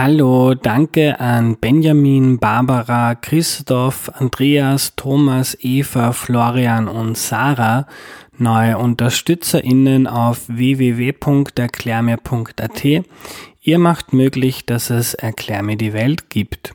Hallo, 0.00 0.54
danke 0.54 1.18
an 1.18 1.56
Benjamin, 1.56 2.38
Barbara, 2.38 3.16
Christoph, 3.16 4.12
Andreas, 4.14 4.94
Thomas, 4.94 5.58
Eva, 5.60 6.12
Florian 6.12 6.86
und 6.86 7.18
Sarah, 7.18 7.88
neue 8.40 8.78
UnterstützerInnen 8.78 10.06
auf 10.06 10.48
www.erklärmir.at. 10.48 12.84
Ihr 13.60 13.78
macht 13.78 14.12
möglich, 14.12 14.64
dass 14.64 14.88
es 14.88 15.14
Erklär 15.14 15.62
mir 15.62 15.76
die 15.76 15.92
Welt 15.92 16.30
gibt. 16.30 16.74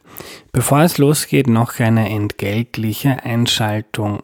Bevor 0.51 0.81
es 0.81 0.99
losgeht, 0.99 1.47
noch 1.47 1.79
eine 1.79 2.07
entgeltliche 2.07 3.23
Einschaltung. 3.23 4.21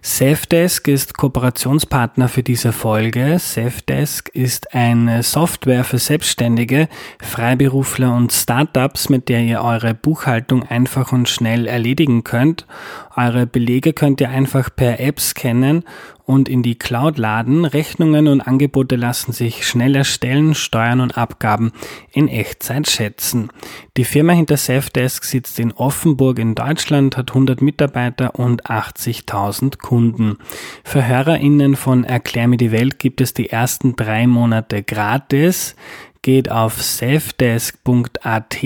Safdesk 0.00 0.86
ist 0.86 1.16
Kooperationspartner 1.16 2.28
für 2.28 2.44
diese 2.44 2.72
Folge. 2.72 3.38
Safdesk 3.40 4.28
ist 4.28 4.74
eine 4.74 5.24
Software 5.24 5.82
für 5.82 5.98
Selbstständige, 5.98 6.88
Freiberufler 7.20 8.14
und 8.14 8.32
Startups, 8.32 9.08
mit 9.08 9.28
der 9.28 9.40
ihr 9.40 9.62
eure 9.62 9.94
Buchhaltung 9.94 10.62
einfach 10.62 11.10
und 11.10 11.28
schnell 11.28 11.66
erledigen 11.66 12.22
könnt. 12.22 12.66
Eure 13.14 13.46
Belege 13.46 13.92
könnt 13.92 14.20
ihr 14.20 14.30
einfach 14.30 14.74
per 14.74 14.98
App 14.98 15.20
scannen 15.20 15.84
und 16.24 16.48
in 16.48 16.62
die 16.62 16.76
Cloud 16.76 17.18
laden. 17.18 17.64
Rechnungen 17.64 18.26
und 18.26 18.40
Angebote 18.40 18.96
lassen 18.96 19.32
sich 19.32 19.66
schnell 19.66 19.96
erstellen, 19.96 20.54
Steuern 20.54 21.00
und 21.00 21.18
Abgaben 21.18 21.72
in 22.10 22.28
Echtzeit 22.28 22.88
schätzen. 22.88 23.50
Die 23.96 24.04
Firma 24.04 24.32
hinter 24.32 24.56
Safdesk 24.56 25.24
sitzt 25.24 25.58
in 25.58 25.72
Offenburg 25.72 26.38
in 26.38 26.54
Deutschland, 26.54 27.16
hat 27.16 27.30
100 27.30 27.60
Mitarbeiter 27.60 28.38
und 28.38 28.66
80.000 28.66 29.78
Kunden. 29.78 30.38
Für 30.84 31.06
HörerInnen 31.06 31.76
von 31.76 32.04
Erklär 32.04 32.48
mir 32.48 32.56
die 32.56 32.72
Welt 32.72 32.98
gibt 32.98 33.20
es 33.20 33.34
die 33.34 33.50
ersten 33.50 33.94
drei 33.96 34.26
Monate 34.26 34.82
gratis. 34.82 35.76
Geht 36.22 36.50
auf 36.50 36.80
safdesk.at 36.80 38.56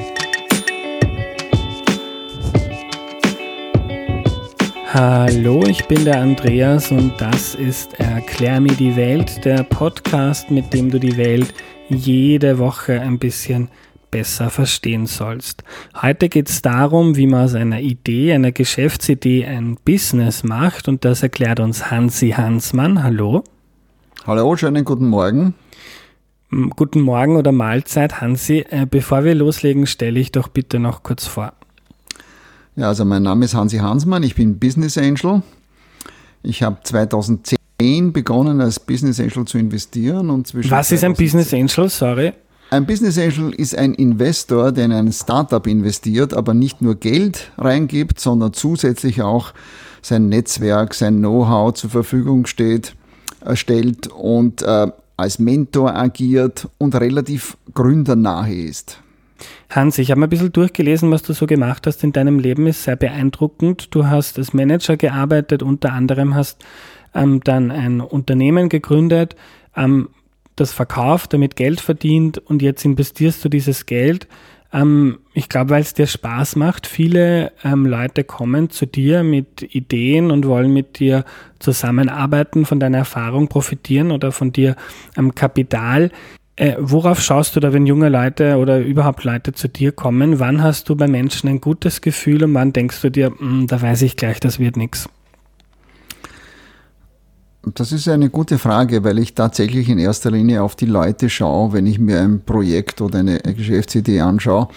Hallo, 4.97 5.61
ich 5.67 5.85
bin 5.89 6.05
der 6.05 6.21
Andreas 6.21 6.89
und 6.89 7.11
das 7.17 7.53
ist 7.53 7.99
Erklär 7.99 8.61
mir 8.61 8.71
die 8.71 8.95
Welt, 8.95 9.43
der 9.43 9.63
Podcast, 9.63 10.49
mit 10.49 10.73
dem 10.73 10.89
du 10.89 11.01
die 11.01 11.17
Welt 11.17 11.53
jede 11.89 12.59
Woche 12.59 13.01
ein 13.01 13.19
bisschen 13.19 13.67
besser 14.09 14.49
verstehen 14.49 15.05
sollst. 15.05 15.65
Heute 16.01 16.29
geht 16.29 16.47
es 16.47 16.61
darum, 16.61 17.17
wie 17.17 17.27
man 17.27 17.43
aus 17.43 17.55
einer 17.55 17.81
Idee, 17.81 18.31
einer 18.31 18.53
Geschäftsidee 18.53 19.45
ein 19.45 19.77
Business 19.83 20.45
macht 20.45 20.87
und 20.87 21.03
das 21.03 21.23
erklärt 21.23 21.59
uns 21.59 21.91
Hansi 21.91 22.29
Hansmann. 22.29 23.03
Hallo. 23.03 23.43
Hallo, 24.25 24.55
schönen 24.55 24.85
guten 24.85 25.09
Morgen. 25.09 25.55
Guten 26.49 27.01
Morgen 27.01 27.35
oder 27.35 27.51
Mahlzeit, 27.51 28.21
Hansi. 28.21 28.59
Äh, 28.69 28.85
bevor 28.89 29.25
wir 29.25 29.35
loslegen, 29.35 29.87
stelle 29.87 30.21
ich 30.21 30.31
doch 30.31 30.47
bitte 30.47 30.79
noch 30.79 31.03
kurz 31.03 31.27
vor. 31.27 31.51
Ja, 32.75 32.89
also 32.89 33.05
mein 33.05 33.23
Name 33.23 33.45
ist 33.45 33.53
Hansi 33.53 33.77
Hansmann, 33.77 34.23
ich 34.23 34.35
bin 34.35 34.59
Business 34.59 34.97
Angel. 34.97 35.41
Ich 36.43 36.61
habe 36.61 36.77
2010 36.83 37.55
begonnen 38.11 38.59
als 38.59 38.81
Business 38.81 39.19
Angel 39.19 39.45
zu 39.45 39.57
investieren 39.57 40.29
und 40.29 40.45
zwischen 40.47 40.71
Was 40.71 40.91
ist 40.91 41.05
ein 41.05 41.13
Business 41.13 41.53
Angel? 41.53 41.89
Sorry. 41.89 42.33
Ein 42.71 42.85
Business 42.85 43.17
Angel 43.17 43.53
ist 43.53 43.77
ein 43.77 43.93
Investor, 43.93 44.73
der 44.73 44.85
in 44.85 44.91
ein 44.91 45.13
Startup 45.13 45.65
investiert, 45.65 46.33
aber 46.33 46.53
nicht 46.53 46.81
nur 46.81 46.95
Geld 46.95 47.51
reingibt, 47.57 48.19
sondern 48.19 48.51
zusätzlich 48.51 49.21
auch 49.21 49.53
sein 50.01 50.27
Netzwerk, 50.27 50.93
sein 50.95 51.19
Know-how 51.19 51.73
zur 51.73 51.89
Verfügung 51.89 52.45
steht, 52.45 52.95
stellt 53.53 54.07
und 54.07 54.63
äh, 54.63 54.87
als 55.15 55.39
Mentor 55.39 55.95
agiert 55.95 56.67
und 56.77 56.95
relativ 56.95 57.55
gründernahe 57.73 58.53
ist. 58.53 58.99
Hans, 59.69 59.97
ich 59.97 60.11
habe 60.11 60.21
ein 60.21 60.29
bisschen 60.29 60.51
durchgelesen, 60.51 61.11
was 61.11 61.23
du 61.23 61.33
so 61.33 61.45
gemacht 61.47 61.87
hast 61.87 62.03
in 62.03 62.13
deinem 62.13 62.39
Leben, 62.39 62.67
ist 62.67 62.83
sehr 62.83 62.95
beeindruckend. 62.95 63.93
Du 63.93 64.07
hast 64.07 64.37
als 64.37 64.53
Manager 64.53 64.97
gearbeitet, 64.97 65.63
unter 65.63 65.93
anderem 65.93 66.35
hast 66.35 66.63
ähm, 67.13 67.41
dann 67.43 67.71
ein 67.71 68.01
Unternehmen 68.01 68.69
gegründet, 68.69 69.35
ähm, 69.75 70.09
das 70.55 70.71
verkauft, 70.71 71.33
damit 71.33 71.55
Geld 71.55 71.81
verdient 71.81 72.37
und 72.37 72.61
jetzt 72.61 72.85
investierst 72.85 73.43
du 73.43 73.49
dieses 73.49 73.85
Geld. 73.85 74.27
Ähm, 74.71 75.19
ich 75.33 75.49
glaube, 75.49 75.71
weil 75.71 75.81
es 75.81 75.93
dir 75.93 76.07
Spaß 76.07 76.55
macht. 76.57 76.87
Viele 76.87 77.51
ähm, 77.63 77.85
Leute 77.85 78.23
kommen 78.23 78.69
zu 78.69 78.85
dir 78.85 79.23
mit 79.23 79.63
Ideen 79.75 80.31
und 80.31 80.45
wollen 80.45 80.73
mit 80.73 80.99
dir 80.99 81.25
zusammenarbeiten, 81.59 82.65
von 82.65 82.79
deiner 82.79 82.99
Erfahrung 82.99 83.47
profitieren 83.47 84.11
oder 84.11 84.31
von 84.31 84.51
dir 84.51 84.75
am 85.15 85.33
Kapital. 85.33 86.11
Äh, 86.57 86.75
worauf 86.79 87.19
schaust 87.21 87.55
du 87.55 87.59
da, 87.59 87.73
wenn 87.73 87.85
junge 87.85 88.07
Leute 88.07 88.57
oder 88.57 88.79
überhaupt 88.79 89.25
Leute 89.25 89.51
zu 89.51 89.67
dir 89.67 89.91
kommen? 89.91 90.39
Wann 90.39 90.63
hast 90.63 90.87
du 90.87 90.95
bei 90.95 91.07
Menschen 91.07 91.49
ein 91.49 91.59
gutes 91.59 91.99
Gefühl 91.99 92.43
und 92.45 92.53
wann 92.53 92.71
denkst 92.71 93.01
du 93.01 93.09
dir, 93.11 93.33
hm, 93.37 93.67
da 93.67 93.81
weiß 93.81 94.03
ich 94.03 94.15
gleich, 94.15 94.39
das 94.39 94.57
wird 94.57 94.77
nichts? 94.77 95.09
Das 97.73 97.91
ist 97.91 98.07
eine 98.07 98.29
gute 98.29 98.57
Frage, 98.57 99.03
weil 99.03 99.17
ich 99.17 99.33
tatsächlich 99.33 99.89
in 99.89 99.97
erster 99.97 100.31
Linie 100.31 100.61
auf 100.61 100.75
die 100.75 100.85
Leute 100.85 101.29
schaue, 101.29 101.73
wenn 101.73 101.87
ich 101.87 101.99
mir 101.99 102.21
ein 102.21 102.41
Projekt 102.45 103.01
oder 103.01 103.19
eine 103.19 103.39
Geschäftsidee 103.39 104.21
anschaue. 104.21 104.69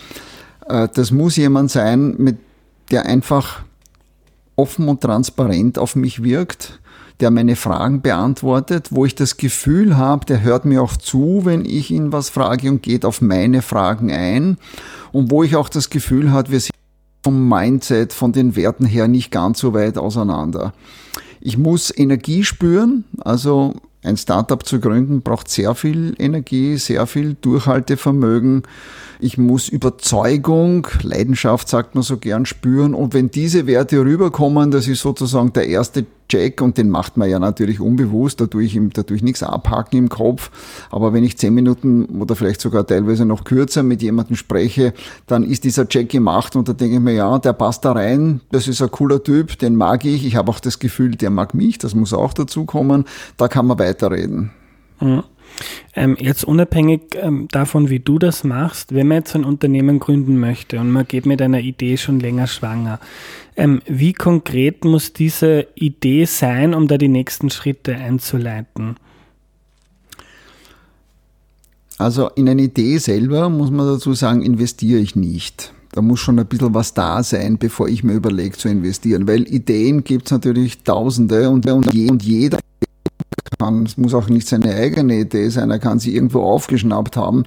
Äh, 0.67 0.89
das 0.93 1.13
muss 1.13 1.37
jemand 1.37 1.71
sein, 1.71 2.17
mit 2.19 2.39
der 2.91 3.07
einfach 3.07 3.63
offen 4.57 4.89
und 4.89 5.03
transparent 5.03 5.79
auf 5.79 5.95
mich 5.95 6.25
wirkt, 6.25 6.81
der 7.21 7.31
meine 7.31 7.57
Fragen 7.57 8.01
beantwortet, 8.01 8.89
wo 8.91 9.05
ich 9.05 9.15
das 9.15 9.37
Gefühl 9.37 9.97
habe, 9.97 10.25
der 10.27 10.43
hört 10.43 10.65
mir 10.65 10.83
auch 10.83 10.97
zu, 10.97 11.41
wenn 11.45 11.65
ich 11.65 11.91
ihn 11.91 12.13
was 12.13 12.29
frage 12.29 12.71
und 12.71 12.83
geht 12.83 13.05
auf 13.05 13.21
meine 13.21 13.63
Fragen 13.63 14.13
ein 14.13 14.57
und 15.13 15.31
wo 15.31 15.43
ich 15.43 15.57
auch 15.57 15.69
das 15.69 15.91
Gefühl 15.91 16.31
habe, 16.31 16.51
wir 16.51 16.61
sind 16.61 16.73
vom 17.25 17.49
Mindset, 17.49 18.13
von 18.13 18.33
den 18.33 18.55
Werten 18.55 18.87
her 18.87 19.09
nicht 19.09 19.31
ganz 19.31 19.59
so 19.59 19.75
weit 19.75 19.99
auseinander. 19.99 20.73
Ich 21.41 21.59
muss 21.59 21.97
Energie 21.97 22.45
spüren, 22.45 23.05
also 23.21 23.75
ein 24.03 24.17
Startup 24.17 24.65
zu 24.65 24.79
gründen 24.79 25.23
braucht 25.23 25.49
sehr 25.49 25.75
viel 25.75 26.15
Energie, 26.19 26.77
sehr 26.77 27.07
viel 27.07 27.37
Durchhaltevermögen. 27.41 28.63
Ich 29.19 29.39
muss 29.39 29.69
Überzeugung, 29.69 30.87
Leidenschaft 31.03 31.69
sagt 31.69 31.97
man 31.97 32.05
so 32.05 32.17
gern 32.17 32.47
spüren. 32.47 32.95
Und 32.95 33.13
wenn 33.13 33.31
diese 33.31 33.67
Werte 33.67 33.99
rüberkommen, 33.99 34.71
das 34.71 34.87
ist 34.87 35.01
sozusagen 35.01 35.53
der 35.53 35.67
erste 35.67 36.07
Check 36.29 36.61
und 36.61 36.79
den 36.79 36.91
macht 36.91 37.17
man 37.17 37.29
ja 37.29 37.39
natürlich 37.39 37.81
unbewusst, 37.81 38.41
da 38.41 38.47
tue 38.47 38.65
ich, 38.65 38.79
da 38.93 39.03
tue 39.03 39.17
ich 39.17 39.23
nichts 39.23 39.43
abhaken 39.43 39.97
im 39.99 40.09
Kopf. 40.09 40.51
Aber 40.91 41.13
wenn 41.13 41.25
ich 41.25 41.39
zehn 41.39 41.55
Minuten 41.55 42.05
oder 42.21 42.37
vielleicht 42.37 42.61
sogar 42.61 42.87
teilweise 42.87 43.25
noch 43.25 43.45
kürzer 43.45 43.83
mit 43.83 44.03
jemandem 44.03 44.37
spreche, 44.37 44.93
dann 45.27 45.43
ist 45.43 45.65
dieser 45.65 45.89
Check 45.89 46.11
gemacht 46.11 46.57
und 46.57 46.69
da 46.69 46.73
denke 46.73 46.97
ich 46.97 47.01
mir, 47.01 47.15
ja, 47.15 47.39
der 47.39 47.53
passt 47.53 47.85
da 47.85 47.93
rein, 47.93 48.41
das 48.51 48.69
ist 48.69 48.83
ein 48.83 48.91
cooler 48.91 49.23
Typ, 49.23 49.59
den 49.59 49.77
mag 49.77 50.05
ich. 50.05 50.27
Ich 50.27 50.37
habe 50.37 50.51
auch 50.51 50.61
das 50.61 50.79
Gefühl, 50.79 51.13
der 51.13 51.31
mag 51.31 51.55
mich, 51.55 51.79
das 51.79 51.95
muss 51.95 52.13
auch 52.13 52.33
dazu 52.33 52.65
kommen. 52.65 53.05
Da 53.37 53.49
kann 53.49 53.67
man 53.67 53.79
weiterreden. 53.79 54.51
Mhm. 55.01 55.23
Ähm, 55.95 56.17
jetzt 56.21 56.45
unabhängig 56.45 57.01
ähm, 57.15 57.49
davon, 57.51 57.89
wie 57.89 57.99
du 57.99 58.19
das 58.19 58.45
machst, 58.45 58.95
wenn 58.95 59.09
man 59.09 59.19
jetzt 59.19 59.35
ein 59.35 59.45
Unternehmen 59.45 59.99
gründen 59.99 60.39
möchte 60.39 60.79
und 60.79 60.91
man 60.91 61.07
geht 61.07 61.27
mit 61.27 61.41
einer 61.41 61.61
Idee 61.61 61.97
schon 61.97 62.21
länger 62.21 62.47
schwanger, 62.47 63.01
ähm, 63.57 63.81
wie 63.87 64.13
konkret 64.13 64.85
muss 64.85 65.13
diese 65.13 65.67
Idee 65.75 66.25
sein, 66.27 66.75
um 66.75 66.89
da 66.89 66.99
die 66.99 67.09
nächsten 67.09 67.51
Schritte 67.51 67.97
einzuleiten? 67.97 68.97
Also 71.99 72.29
in 72.37 72.49
eine 72.49 72.63
Idee 72.63 72.99
selber, 72.99 73.49
muss 73.49 73.71
man 73.71 73.87
dazu 73.87 74.15
sagen, 74.15 74.43
investiere 74.43 75.01
ich 75.01 75.17
nicht. 75.17 75.73
Da 75.91 76.03
muss 76.03 76.21
schon 76.21 76.39
ein 76.39 76.47
bisschen 76.47 76.75
was 76.75 76.95
da 76.95 77.25
sein, 77.25 77.59
bevor 77.59 77.89
ich 77.89 78.05
mir 78.05 78.13
überlege 78.13 78.57
zu 78.57 78.69
investieren. 78.69 79.27
Weil 79.27 79.53
Ideen 79.53 80.05
gibt 80.05 80.27
es 80.27 80.31
natürlich 80.31 80.85
tausende 80.85 81.51
und, 81.51 81.69
und 81.69 82.23
jeder 82.23 82.61
kann. 83.59 83.85
Es 83.85 83.97
muss 83.97 84.15
auch 84.15 84.29
nicht 84.29 84.49
seine 84.49 84.75
eigene 84.75 85.21
Idee 85.21 85.49
sein, 85.49 85.71
er 85.71 85.79
kann 85.79 85.99
sie 85.99 86.15
irgendwo 86.15 86.43
aufgeschnappt 86.43 87.17
haben. 87.17 87.45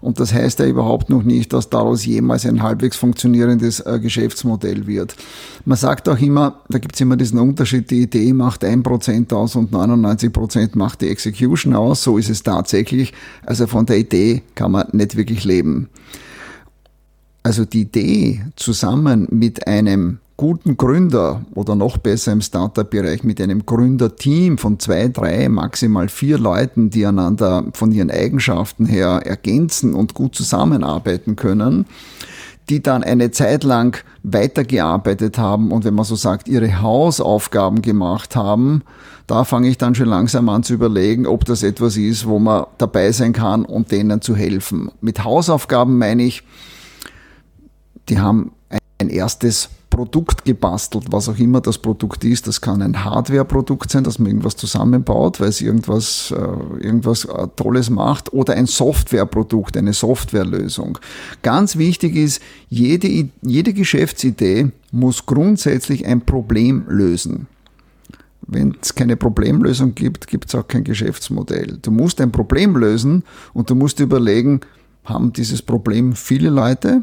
Und 0.00 0.18
das 0.18 0.32
heißt 0.32 0.60
ja 0.60 0.66
überhaupt 0.66 1.10
noch 1.10 1.22
nicht, 1.22 1.52
dass 1.52 1.68
daraus 1.68 2.06
jemals 2.06 2.46
ein 2.46 2.62
halbwegs 2.62 2.96
funktionierendes 2.96 3.80
äh, 3.80 3.98
Geschäftsmodell 4.00 4.86
wird. 4.86 5.14
Man 5.66 5.76
sagt 5.76 6.08
auch 6.08 6.18
immer, 6.18 6.62
da 6.70 6.78
gibt 6.78 6.94
es 6.94 7.00
immer 7.02 7.16
diesen 7.16 7.38
Unterschied, 7.38 7.90
die 7.90 8.02
Idee 8.02 8.32
macht 8.32 8.64
ein 8.64 8.82
Prozent 8.82 9.32
aus 9.32 9.56
und 9.56 9.72
99 9.72 10.32
Prozent 10.32 10.74
macht 10.76 11.02
die 11.02 11.10
Execution 11.10 11.74
aus. 11.74 12.02
So 12.02 12.16
ist 12.16 12.30
es 12.30 12.42
tatsächlich. 12.42 13.12
Also 13.44 13.66
von 13.66 13.84
der 13.84 13.98
Idee 13.98 14.42
kann 14.54 14.72
man 14.72 14.88
nicht 14.92 15.16
wirklich 15.16 15.44
leben. 15.44 15.90
Also 17.42 17.64
die 17.64 17.82
Idee 17.82 18.42
zusammen 18.56 19.26
mit 19.30 19.66
einem 19.66 20.18
guten 20.40 20.78
Gründer 20.78 21.42
oder 21.54 21.76
noch 21.76 21.98
besser 21.98 22.32
im 22.32 22.40
Startup-Bereich 22.40 23.24
mit 23.24 23.42
einem 23.42 23.66
Gründerteam 23.66 24.56
von 24.56 24.78
zwei, 24.80 25.08
drei, 25.08 25.50
maximal 25.50 26.08
vier 26.08 26.38
Leuten, 26.38 26.88
die 26.88 27.04
einander 27.04 27.66
von 27.74 27.92
ihren 27.92 28.10
Eigenschaften 28.10 28.86
her 28.86 29.20
ergänzen 29.22 29.92
und 29.92 30.14
gut 30.14 30.34
zusammenarbeiten 30.34 31.36
können, 31.36 31.84
die 32.70 32.82
dann 32.82 33.04
eine 33.04 33.32
Zeit 33.32 33.64
lang 33.64 34.02
weitergearbeitet 34.22 35.36
haben 35.36 35.72
und 35.72 35.84
wenn 35.84 35.92
man 35.92 36.06
so 36.06 36.16
sagt, 36.16 36.48
ihre 36.48 36.80
Hausaufgaben 36.80 37.82
gemacht 37.82 38.34
haben, 38.34 38.80
da 39.26 39.44
fange 39.44 39.68
ich 39.68 39.76
dann 39.76 39.94
schon 39.94 40.08
langsam 40.08 40.48
an 40.48 40.62
zu 40.62 40.72
überlegen, 40.72 41.26
ob 41.26 41.44
das 41.44 41.62
etwas 41.62 41.98
ist, 41.98 42.26
wo 42.26 42.38
man 42.38 42.64
dabei 42.78 43.12
sein 43.12 43.34
kann 43.34 43.66
und 43.66 43.92
denen 43.92 44.22
zu 44.22 44.34
helfen. 44.34 44.90
Mit 45.02 45.22
Hausaufgaben 45.22 45.98
meine 45.98 46.22
ich, 46.22 46.44
die 48.08 48.20
haben 48.20 48.52
ein 48.98 49.10
erstes 49.10 49.68
Produkt 50.00 50.46
gebastelt, 50.46 51.08
was 51.10 51.28
auch 51.28 51.38
immer 51.38 51.60
das 51.60 51.76
Produkt 51.76 52.24
ist. 52.24 52.46
Das 52.46 52.62
kann 52.62 52.80
ein 52.80 53.04
Hardware-Produkt 53.04 53.90
sein, 53.90 54.02
dass 54.02 54.18
man 54.18 54.28
irgendwas 54.28 54.56
zusammenbaut, 54.56 55.40
weil 55.40 55.50
es 55.50 55.60
irgendwas, 55.60 56.32
äh, 56.34 56.82
irgendwas 56.82 57.26
äh, 57.26 57.48
Tolles 57.54 57.90
macht, 57.90 58.32
oder 58.32 58.54
ein 58.54 58.64
Softwareprodukt, 58.64 59.76
eine 59.76 59.92
Softwarelösung. 59.92 60.96
Ganz 61.42 61.76
wichtig 61.76 62.16
ist, 62.16 62.40
jede, 62.70 63.28
jede 63.42 63.74
Geschäftsidee 63.74 64.70
muss 64.90 65.26
grundsätzlich 65.26 66.06
ein 66.06 66.22
Problem 66.22 66.84
lösen. 66.88 67.46
Wenn 68.46 68.74
es 68.80 68.94
keine 68.94 69.18
Problemlösung 69.18 69.94
gibt, 69.94 70.28
gibt 70.28 70.48
es 70.48 70.54
auch 70.54 70.66
kein 70.66 70.84
Geschäftsmodell. 70.84 71.78
Du 71.82 71.90
musst 71.90 72.22
ein 72.22 72.32
Problem 72.32 72.74
lösen 72.74 73.22
und 73.52 73.68
du 73.68 73.74
musst 73.74 74.00
überlegen, 74.00 74.60
haben 75.04 75.34
dieses 75.34 75.60
Problem 75.60 76.14
viele 76.14 76.48
Leute? 76.48 77.02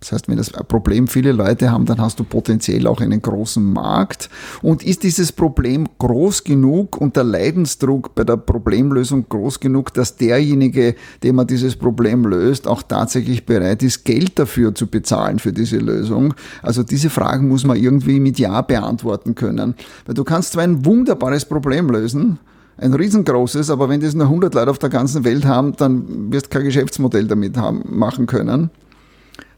Das 0.00 0.12
heißt, 0.12 0.28
wenn 0.28 0.36
das 0.36 0.50
Problem 0.50 1.08
viele 1.08 1.32
Leute 1.32 1.72
haben, 1.72 1.84
dann 1.84 2.00
hast 2.00 2.20
du 2.20 2.24
potenziell 2.24 2.86
auch 2.86 3.00
einen 3.00 3.20
großen 3.20 3.64
Markt. 3.64 4.30
Und 4.62 4.84
ist 4.84 5.02
dieses 5.02 5.32
Problem 5.32 5.86
groß 5.98 6.44
genug 6.44 6.96
und 7.00 7.16
der 7.16 7.24
Leidensdruck 7.24 8.14
bei 8.14 8.22
der 8.22 8.36
Problemlösung 8.36 9.28
groß 9.28 9.58
genug, 9.58 9.92
dass 9.94 10.16
derjenige, 10.16 10.94
dem 11.24 11.36
man 11.36 11.48
dieses 11.48 11.74
Problem 11.74 12.24
löst, 12.24 12.68
auch 12.68 12.82
tatsächlich 12.82 13.44
bereit 13.44 13.82
ist, 13.82 14.04
Geld 14.04 14.38
dafür 14.38 14.72
zu 14.74 14.86
bezahlen 14.86 15.40
für 15.40 15.52
diese 15.52 15.78
Lösung? 15.78 16.34
Also 16.62 16.84
diese 16.84 17.10
Fragen 17.10 17.48
muss 17.48 17.64
man 17.64 17.76
irgendwie 17.76 18.20
mit 18.20 18.38
Ja 18.38 18.62
beantworten 18.62 19.34
können. 19.34 19.74
Weil 20.06 20.14
du 20.14 20.22
kannst 20.22 20.52
zwar 20.52 20.62
ein 20.62 20.84
wunderbares 20.84 21.44
Problem 21.44 21.90
lösen, 21.90 22.38
ein 22.76 22.94
riesengroßes, 22.94 23.70
aber 23.70 23.88
wenn 23.88 24.00
das 24.00 24.14
nur 24.14 24.26
100 24.26 24.54
Leute 24.54 24.70
auf 24.70 24.78
der 24.78 24.90
ganzen 24.90 25.24
Welt 25.24 25.44
haben, 25.44 25.74
dann 25.76 26.32
wirst 26.32 26.46
du 26.46 26.50
kein 26.50 26.64
Geschäftsmodell 26.64 27.26
damit 27.26 27.56
haben, 27.56 27.82
machen 27.88 28.26
können. 28.26 28.70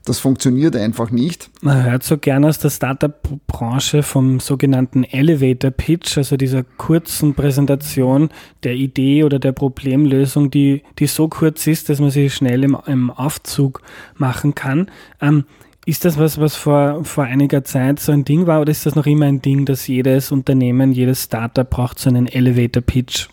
Das 0.05 0.19
funktioniert 0.19 0.77
einfach 0.77 1.11
nicht. 1.11 1.51
Man 1.61 1.85
hört 1.85 2.03
so 2.05 2.17
gerne 2.17 2.49
aus 2.49 2.59
der 2.59 2.71
Startup-Branche 2.71 4.03
vom 4.03 4.41
sogenannten 4.41 5.05
Elevator 5.05 5.71
Pitch, 5.71 6.17
also 6.17 6.39
dieser 6.39 6.63
kurzen 6.63 7.35
Präsentation 7.35 8.31
der 8.63 8.75
Idee 8.75 9.25
oder 9.25 9.39
der 9.39 9.53
Problemlösung, 9.53 10.51
die, 10.51 10.83
die 10.99 11.07
so 11.07 11.29
kurz 11.29 11.67
ist, 11.67 11.91
dass 11.91 12.01
man 12.01 12.11
sie 12.11 12.31
schnell 12.31 12.65
im, 12.65 12.79
im 12.87 13.11
Aufzug 13.11 13.83
machen 14.17 14.55
kann. 14.55 14.91
Ähm, 15.21 15.45
ist 15.85 16.05
das 16.05 16.19
was, 16.19 16.41
was 16.41 16.57
vor, 16.57 17.05
vor 17.05 17.25
einiger 17.25 17.65
Zeit 17.65 18.01
so 18.01 18.13
ein 18.13 18.25
Ding 18.25 18.47
war 18.47 18.61
oder 18.63 18.71
ist 18.71 18.87
das 18.87 18.95
noch 18.95 19.07
immer 19.07 19.27
ein 19.27 19.43
Ding, 19.43 19.67
dass 19.67 19.87
jedes 19.87 20.33
Unternehmen, 20.33 20.93
jedes 20.93 21.25
Startup 21.25 21.69
braucht 21.69 21.99
so 21.99 22.09
einen 22.09 22.27
Elevator 22.27 22.83
Pitch? 22.83 23.29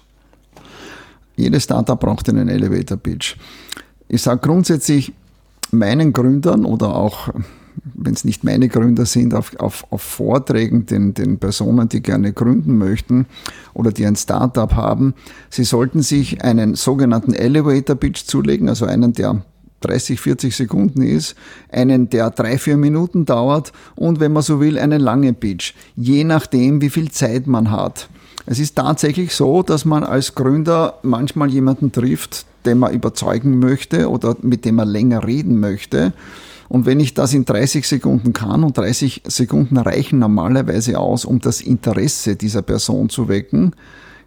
Jedes 1.37 1.63
Startup 1.63 1.99
braucht 1.99 2.27
einen 2.29 2.49
Elevator 2.49 2.97
Pitch. 2.97 3.35
Ich 4.09 4.21
sage 4.21 4.41
grundsätzlich, 4.41 5.13
meinen 5.71 6.13
Gründern 6.13 6.65
oder 6.65 6.95
auch, 6.95 7.29
wenn 7.93 8.13
es 8.13 8.25
nicht 8.25 8.43
meine 8.43 8.67
Gründer 8.69 9.05
sind, 9.05 9.33
auf, 9.33 9.55
auf, 9.59 9.85
auf 9.91 10.01
Vorträgen 10.01 10.85
den, 10.85 11.13
den 11.13 11.37
Personen, 11.37 11.89
die 11.89 12.01
gerne 12.01 12.33
gründen 12.33 12.77
möchten 12.77 13.25
oder 13.73 13.91
die 13.91 14.05
ein 14.05 14.15
Startup 14.15 14.73
haben, 14.73 15.13
sie 15.49 15.63
sollten 15.63 16.01
sich 16.01 16.43
einen 16.43 16.75
sogenannten 16.75 17.33
Elevator 17.33 17.95
Pitch 17.95 18.25
zulegen, 18.25 18.69
also 18.69 18.85
einen, 18.85 19.13
der 19.13 19.41
30, 19.81 20.19
40 20.19 20.55
Sekunden 20.55 21.01
ist, 21.01 21.35
einen, 21.71 22.09
der 22.09 22.31
drei, 22.31 22.57
vier 22.57 22.77
Minuten 22.77 23.25
dauert 23.25 23.71
und 23.95 24.19
wenn 24.19 24.33
man 24.33 24.43
so 24.43 24.59
will, 24.59 24.79
einen 24.79 25.01
langen 25.01 25.35
Pitch, 25.35 25.73
je 25.95 26.23
nachdem, 26.23 26.81
wie 26.81 26.89
viel 26.89 27.11
Zeit 27.11 27.47
man 27.47 27.69
hat. 27.71 28.09
Es 28.45 28.59
ist 28.59 28.75
tatsächlich 28.75 29.35
so, 29.35 29.61
dass 29.61 29.85
man 29.85 30.03
als 30.03 30.33
Gründer 30.33 30.99
manchmal 31.03 31.49
jemanden 31.49 31.91
trifft, 31.91 32.45
den 32.65 32.79
man 32.79 32.93
überzeugen 32.93 33.59
möchte 33.59 34.09
oder 34.09 34.35
mit 34.41 34.65
dem 34.65 34.75
man 34.75 34.87
länger 34.87 35.25
reden 35.25 35.59
möchte. 35.59 36.13
Und 36.69 36.85
wenn 36.85 36.99
ich 36.99 37.13
das 37.13 37.33
in 37.33 37.45
30 37.45 37.87
Sekunden 37.87 38.33
kann, 38.33 38.63
und 38.63 38.77
30 38.77 39.23
Sekunden 39.25 39.77
reichen 39.77 40.19
normalerweise 40.19 40.99
aus, 40.99 41.23
um 41.23 41.39
das 41.39 41.61
Interesse 41.61 42.35
dieser 42.35 42.61
Person 42.61 43.09
zu 43.09 43.29
wecken, 43.29 43.73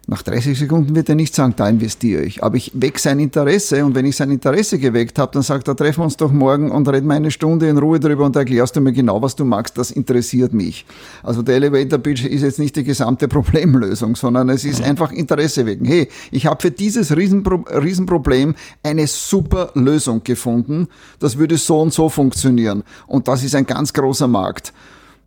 nach 0.07 0.23
30 0.23 0.57
Sekunden 0.57 0.95
wird 0.95 1.09
er 1.09 1.15
nicht 1.15 1.35
sagen, 1.35 1.53
da 1.55 1.69
investiere 1.69 2.23
ich. 2.23 2.43
Aber 2.43 2.57
ich 2.57 2.71
wecke 2.73 2.99
sein 2.99 3.19
Interesse 3.19 3.85
und 3.85 3.93
wenn 3.95 4.05
ich 4.05 4.15
sein 4.15 4.31
Interesse 4.31 4.79
geweckt 4.79 5.19
habe, 5.19 5.31
dann 5.33 5.43
sagt 5.43 5.67
er, 5.67 5.75
treffen 5.75 5.99
wir 5.99 6.05
uns 6.05 6.17
doch 6.17 6.31
morgen 6.31 6.71
und 6.71 6.89
reden 6.89 7.07
wir 7.07 7.13
eine 7.13 7.29
Stunde 7.29 7.69
in 7.69 7.77
Ruhe 7.77 7.99
darüber 7.99 8.25
und 8.25 8.35
erklärst 8.35 8.75
du 8.75 8.81
mir 8.81 8.93
genau, 8.93 9.21
was 9.21 9.35
du 9.35 9.45
magst, 9.45 9.77
das 9.77 9.91
interessiert 9.91 10.53
mich. 10.53 10.85
Also 11.21 11.43
der 11.43 11.55
Elevator 11.55 11.99
Pitch 11.99 12.25
ist 12.25 12.41
jetzt 12.41 12.59
nicht 12.59 12.75
die 12.75 12.83
gesamte 12.83 13.27
Problemlösung, 13.29 14.15
sondern 14.15 14.49
es 14.49 14.65
ist 14.65 14.81
einfach 14.81 15.11
Interesse 15.11 15.65
wecken. 15.65 15.85
Hey, 15.85 16.09
ich 16.31 16.47
habe 16.47 16.61
für 16.61 16.71
dieses 16.71 17.15
Riesenpro 17.15 17.63
Riesenproblem 17.71 18.55
eine 18.83 19.07
super 19.07 19.71
Lösung 19.75 20.23
gefunden. 20.23 20.87
Das 21.19 21.37
würde 21.37 21.57
so 21.57 21.79
und 21.79 21.93
so 21.93 22.09
funktionieren. 22.09 22.83
Und 23.07 23.27
das 23.27 23.43
ist 23.43 23.55
ein 23.55 23.65
ganz 23.65 23.93
großer 23.93 24.27
Markt 24.27 24.73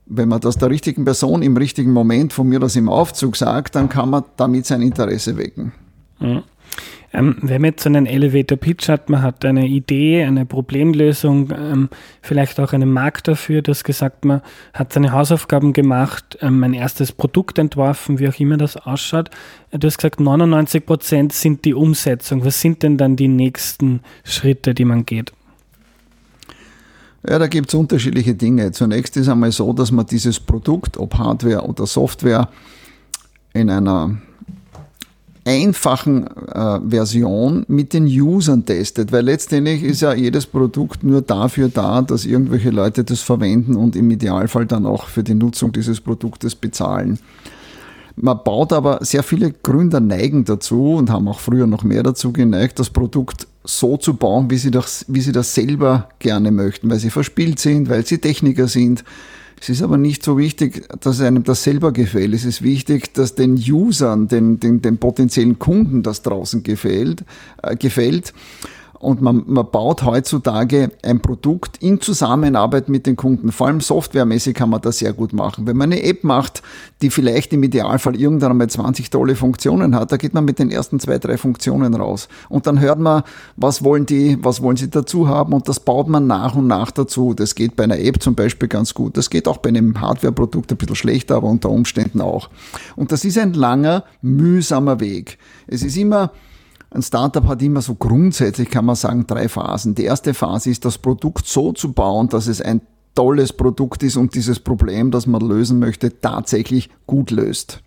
wenn 0.07 0.29
man 0.29 0.41
das 0.41 0.59
der 0.59 0.71
richtigen 0.71 1.05
Person 1.05 1.43
im 1.43 1.57
richtigen 1.57 1.93
Moment 1.93 2.33
von 2.33 2.49
mir 2.49 2.61
das 2.61 2.77
im 2.77 2.89
Aufzug 2.89 3.37
sagt, 3.37 3.75
dann 3.75 3.89
kann 3.89 4.11
man 4.11 4.25
damit 4.37 4.67
sein 4.67 4.83
Interesse 4.83 5.37
wecken. 5.37 5.73
Mhm. 6.21 6.43
Ähm, 7.15 7.37
wenn 7.43 7.63
man 7.63 7.71
jetzt 7.71 7.85
so 7.85 7.89
einen 7.89 8.07
Elevator 8.07 8.59
Pitch 8.59 8.89
hat, 8.89 9.09
man 9.09 9.23
hat 9.23 9.45
eine 9.45 9.69
Idee, 9.69 10.25
eine 10.25 10.45
Problemlösung, 10.45 11.53
ähm, 11.57 11.89
vielleicht 12.23 12.59
auch 12.59 12.73
einen 12.73 12.93
Markt 12.93 13.29
dafür, 13.29 13.63
das 13.63 13.85
gesagt, 13.85 14.25
man 14.25 14.43
hat 14.73 14.93
seine 14.93 15.13
Hausaufgaben 15.13 15.73
gemacht, 15.73 16.37
ähm, 16.41 16.65
ein 16.65 16.75
erstes 16.75 17.13
Produkt 17.13 17.59
entworfen, 17.61 18.19
wie 18.19 18.29
auch 18.29 18.41
immer 18.41 18.57
das 18.57 18.77
ausschaut. 18.77 19.31
Du 19.71 19.87
hast 19.87 19.99
gesagt, 19.99 20.19
99 20.19 20.85
Prozent 20.85 21.33
sind 21.33 21.65
die 21.65 21.75
Umsetzung. 21.75 22.45
Was 22.45 22.61
sind 22.61 22.83
denn 22.83 22.97
dann 22.99 23.15
die 23.15 23.29
nächsten 23.29 24.01
Schritte, 24.25 24.75
die 24.75 24.85
man 24.85 25.07
geht? 25.07 25.33
Ja, 27.27 27.39
da 27.39 27.47
gibt 27.47 27.69
es 27.69 27.75
unterschiedliche 27.75 28.35
Dinge. 28.35 28.73
Zunächst 28.73 29.17
ist 29.17 29.29
einmal 29.29 29.51
so, 29.51 29.73
dass 29.73 29.91
man 29.91 30.07
dieses 30.07 30.39
Produkt, 30.41 30.99
ob 30.99 31.15
Hardware 31.17 31.63
oder 31.67 31.87
Software, 31.87 32.49
in 33.55 33.71
einer 33.71 34.19
einfachen 35.47 36.27
äh, 36.27 36.81
Version 36.89 37.65
mit 37.69 37.93
den 37.93 38.07
Usern 38.07 38.65
testet, 38.65 39.13
weil 39.13 39.25
letztendlich 39.25 39.83
ist 39.83 40.01
ja 40.01 40.15
jedes 40.15 40.47
Produkt 40.47 41.03
nur 41.03 41.23
dafür 41.23 41.69
da, 41.69 42.03
dass 42.03 42.25
irgendwelche 42.25 42.71
Leute 42.71 43.05
das 43.05 43.21
verwenden 43.21 43.77
und 43.77 43.95
im 43.95 44.11
Idealfall 44.11 44.67
dann 44.67 44.87
auch 44.87 45.07
für 45.07 45.23
die 45.23 45.35
Nutzung 45.35 45.73
dieses 45.73 46.01
Produktes 46.01 46.55
bezahlen. 46.55 47.19
Man 48.17 48.41
baut 48.45 48.73
aber, 48.73 48.99
sehr 49.03 49.23
viele 49.23 49.53
Gründer 49.53 50.01
neigen 50.01 50.45
dazu 50.45 50.95
und 50.95 51.11
haben 51.11 51.29
auch 51.29 51.41
früher 51.41 51.67
noch 51.67 51.83
mehr 51.83 52.03
dazu 52.03 52.33
geneigt, 52.33 52.79
das 52.79 52.91
Produkt 52.91 53.47
so 53.65 53.97
zu 53.97 54.15
bauen, 54.15 54.51
wie 54.51 54.59
sie 54.59 54.71
das, 54.71 55.07
wie 55.09 55.21
sie 55.21 55.33
das 55.33 55.55
selber 55.55 56.11
gerne 56.19 56.51
möchten, 56.51 56.91
weil 56.91 56.99
sie 56.99 57.11
verspielt 57.11 57.59
sind, 57.59 57.89
weil 57.89 58.05
sie 58.05 58.19
Techniker 58.19 58.69
sind. 58.69 59.05
Es 59.61 59.71
ist 59.71 59.83
aber 59.83 59.97
nicht 59.97 60.23
so 60.23 60.37
wichtig, 60.37 60.87
dass 61.01 61.21
einem 61.21 61.43
das 61.45 61.63
selber 61.63 61.93
gefällt. 61.93 62.35
Es 62.35 62.45
ist 62.45 62.61
wichtig, 62.63 63.15
dass 63.15 63.35
den 63.35 63.55
Usern, 63.55 64.29
den, 64.29 64.61
den, 64.61 64.83
den 64.83 64.99
potenziellen 64.99 65.59
Kunden 65.59 66.03
das 66.03 66.21
draußen 66.21 66.63
gefällt. 66.63 67.25
Äh, 67.63 67.77
gefällt. 67.77 68.35
Und 69.05 69.21
man, 69.21 69.45
man 69.47 69.71
baut 69.71 70.03
heutzutage 70.05 70.91
ein 71.03 71.21
Produkt 71.21 71.83
in 71.83 72.01
Zusammenarbeit 72.01 72.89
mit 72.89 73.07
den 73.07 73.17
Kunden. 73.17 73.53
Vor 73.53 73.67
allem 73.67 73.81
softwaremäßig 73.81 74.55
kann 74.55 74.71
man 74.71 74.81
das 74.81 74.99
sehr 74.99 75.13
gut 75.13 75.33
machen. 75.33 75.67
Wenn 75.67 75.77
man 75.77 75.93
eine 75.93 76.03
App 76.03 76.25
macht, 76.25 76.63
die 77.03 77.11
vielleicht 77.11 77.53
im 77.53 77.63
Idealfall 77.63 78.17
irgendwann 78.17 78.53
einmal 78.53 78.71
20 78.71 79.11
tolle 79.11 79.37
Funktionen 79.37 79.95
hat, 79.95 80.11
da 80.11 80.17
geht 80.17 80.33
man 80.33 80.45
mit 80.45 80.59
den 80.59 80.71
ersten 80.71 80.99
zwei, 81.01 81.19
drei 81.19 81.37
Funktionen 81.37 81.95
raus. 81.95 82.29
Und 82.49 82.67
dann 82.67 82.81
hört 82.81 82.99
man, 82.99 83.25
was 83.57 83.85
wollen 83.85 84.07
die, 84.07 84.39
was 84.41 84.63
wollen 84.63 84.77
sie 84.77 84.89
dazu 84.89 85.29
haben 85.29 85.53
und 85.53 85.69
das 85.69 85.81
baut 85.81 86.09
man 86.09 86.27
nach 86.27 86.55
und 86.55 86.67
nach 86.67 86.91
dazu. 86.91 87.35
Das 87.35 87.55
geht 87.55 87.77
bei 87.77 87.85
einer 87.85 87.99
App 87.99 88.23
zum 88.23 88.35
Beispiel 88.35 88.69
ganz 88.69 88.95
gut. 88.95 89.17
Das 89.19 89.29
geht 89.29 89.47
auch 89.47 89.59
bei 89.59 89.69
einem 89.69 90.01
Hardware-Produkt 90.01 90.73
ein 90.73 90.79
bisschen 90.79 90.97
schlechter, 90.97 91.37
aber 91.37 91.49
unter 91.49 91.69
Umständen 91.69 92.23
auch. 92.23 92.49
Und 92.97 93.13
das 93.13 93.25
ist 93.25 93.37
ein 93.37 93.53
langer, 93.53 94.05
mühsamer 94.23 95.01
Weg. 95.01 95.39
Es 95.67 95.83
ist 95.83 95.97
immer, 95.97 96.31
ein 96.95 97.03
Startup 97.03 97.45
hat 97.47 97.61
immer 97.61 97.83
so 97.83 97.95
grundsätzlich, 97.97 98.71
kann 98.71 98.85
man 98.85 98.95
sagen, 98.97 99.27
drei 99.27 99.49
Phasen. 99.49 99.95
Die 99.95 100.05
erste 100.05 100.33
Phase 100.33 100.71
ist, 100.71 100.85
das 100.85 100.97
Produkt 100.99 101.47
so 101.47 101.73
zu 101.73 101.93
bauen, 101.93 102.29
dass 102.29 102.47
es 102.47 102.61
ein 102.61 102.81
tolles 103.15 103.53
Produkt 103.53 104.03
ist 104.03 104.17
und 104.17 104.35
dieses 104.35 104.61
Problem, 104.61 105.11
das 105.11 105.27
man 105.27 105.41
lösen 105.41 105.79
möchte, 105.79 106.21
tatsächlich 106.21 106.91
gut 107.07 107.31
löst. 107.31 107.83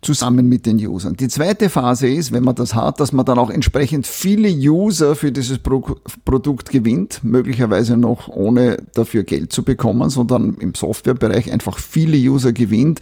zusammen 0.00 0.48
mit 0.48 0.66
den 0.66 0.84
Usern. 0.84 1.16
Die 1.16 1.28
zweite 1.28 1.68
Phase 1.68 2.08
ist, 2.08 2.32
wenn 2.32 2.42
man 2.42 2.56
das 2.56 2.74
hat, 2.74 2.98
dass 2.98 3.12
man 3.12 3.24
dann 3.24 3.38
auch 3.38 3.50
entsprechend 3.50 4.06
viele 4.06 4.48
User 4.48 5.14
für 5.14 5.30
dieses 5.30 5.58
Pro 5.58 5.96
Produkt 6.24 6.70
gewinnt, 6.70 7.20
möglicherweise 7.22 7.96
noch 7.96 8.28
ohne 8.28 8.78
dafür 8.94 9.22
Geld 9.22 9.52
zu 9.52 9.62
bekommen, 9.62 10.10
sondern 10.10 10.54
im 10.54 10.74
Softwarebereich 10.74 11.52
einfach 11.52 11.78
viele 11.78 12.16
User 12.16 12.52
gewinnt, 12.52 13.00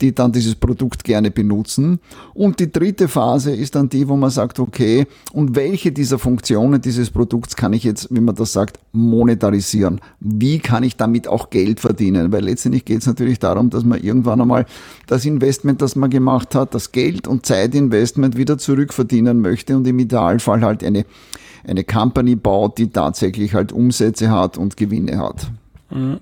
die 0.00 0.14
dann 0.14 0.32
dieses 0.32 0.54
Produkt 0.54 1.04
gerne 1.04 1.30
benutzen. 1.30 2.00
Und 2.32 2.60
die 2.60 2.70
dritte 2.70 3.08
Phase 3.08 3.54
ist 3.54 3.74
dann 3.74 3.88
die, 3.88 4.08
wo 4.08 4.16
man 4.16 4.30
sagt, 4.30 4.58
okay, 4.58 5.06
und 5.32 5.56
welche 5.56 5.92
dieser 5.92 6.18
Funktionen 6.18 6.80
dieses 6.80 7.10
Produkts 7.10 7.56
kann 7.56 7.72
ich 7.72 7.84
jetzt, 7.84 8.08
wie 8.10 8.20
man 8.20 8.34
das 8.34 8.52
sagt, 8.52 8.78
monetarisieren? 8.92 10.00
Wie 10.20 10.58
kann 10.58 10.82
ich 10.82 10.96
damit 10.96 11.28
auch 11.28 11.50
Geld 11.50 11.80
verdienen? 11.80 12.32
Weil 12.32 12.44
letztendlich 12.44 12.84
geht 12.84 13.00
es 13.00 13.06
natürlich 13.06 13.38
darum, 13.38 13.70
dass 13.70 13.84
man 13.84 14.00
irgendwann 14.00 14.40
einmal 14.40 14.66
das 15.06 15.24
Investment, 15.24 15.82
das 15.82 15.96
man 15.96 16.10
gemacht 16.10 16.54
hat, 16.54 16.74
das 16.74 16.92
Geld 16.92 17.26
und 17.26 17.46
Zeitinvestment 17.46 18.36
wieder 18.36 18.58
zurückverdienen 18.58 19.40
möchte 19.40 19.76
und 19.76 19.86
im 19.86 19.98
Idealfall 19.98 20.62
halt 20.62 20.84
eine, 20.84 21.04
eine 21.66 21.84
Company 21.84 22.36
baut, 22.36 22.78
die 22.78 22.90
tatsächlich 22.90 23.54
halt 23.54 23.72
Umsätze 23.72 24.30
hat 24.30 24.58
und 24.58 24.76
Gewinne 24.76 25.18
hat. 25.18 25.50
Mhm. 25.90 26.20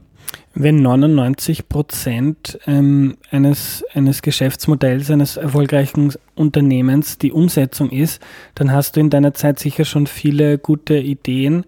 Wenn 0.54 0.82
99 0.82 1.68
Prozent 1.68 2.58
ähm, 2.66 3.16
eines, 3.30 3.84
eines 3.94 4.20
Geschäftsmodells, 4.22 5.10
eines 5.10 5.36
erfolgreichen 5.36 6.12
Unternehmens 6.34 7.18
die 7.18 7.32
Umsetzung 7.32 7.90
ist, 7.90 8.20
dann 8.54 8.70
hast 8.70 8.96
du 8.96 9.00
in 9.00 9.10
deiner 9.10 9.32
Zeit 9.32 9.58
sicher 9.58 9.84
schon 9.84 10.06
viele 10.06 10.58
gute 10.58 10.98
Ideen 10.98 11.64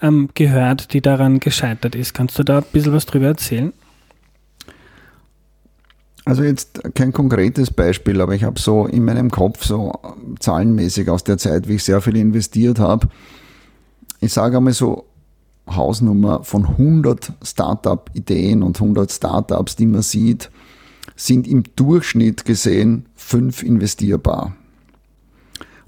ähm, 0.00 0.28
gehört, 0.34 0.92
die 0.92 1.00
daran 1.00 1.40
gescheitert 1.40 1.94
ist. 1.94 2.14
Kannst 2.14 2.38
du 2.38 2.44
da 2.44 2.58
ein 2.58 2.64
bisschen 2.72 2.92
was 2.92 3.06
drüber 3.06 3.26
erzählen? 3.26 3.72
Also 6.24 6.44
jetzt 6.44 6.82
kein 6.94 7.12
konkretes 7.12 7.72
Beispiel, 7.72 8.20
aber 8.20 8.34
ich 8.34 8.44
habe 8.44 8.60
so 8.60 8.86
in 8.86 9.04
meinem 9.04 9.30
Kopf 9.30 9.64
so 9.64 9.98
zahlenmäßig 10.38 11.08
aus 11.08 11.24
der 11.24 11.38
Zeit, 11.38 11.68
wie 11.68 11.76
ich 11.76 11.84
sehr 11.84 12.02
viel 12.02 12.16
investiert 12.16 12.78
habe. 12.78 13.08
Ich 14.20 14.32
sage 14.32 14.58
einmal 14.58 14.74
so 14.74 15.07
Hausnummer 15.76 16.44
von 16.44 16.66
100 16.66 17.32
Startup-Ideen 17.42 18.62
und 18.62 18.80
100 18.80 19.10
Startups, 19.10 19.76
die 19.76 19.86
man 19.86 20.02
sieht, 20.02 20.50
sind 21.16 21.48
im 21.48 21.64
Durchschnitt 21.76 22.44
gesehen 22.44 23.06
fünf 23.14 23.62
investierbar. 23.62 24.56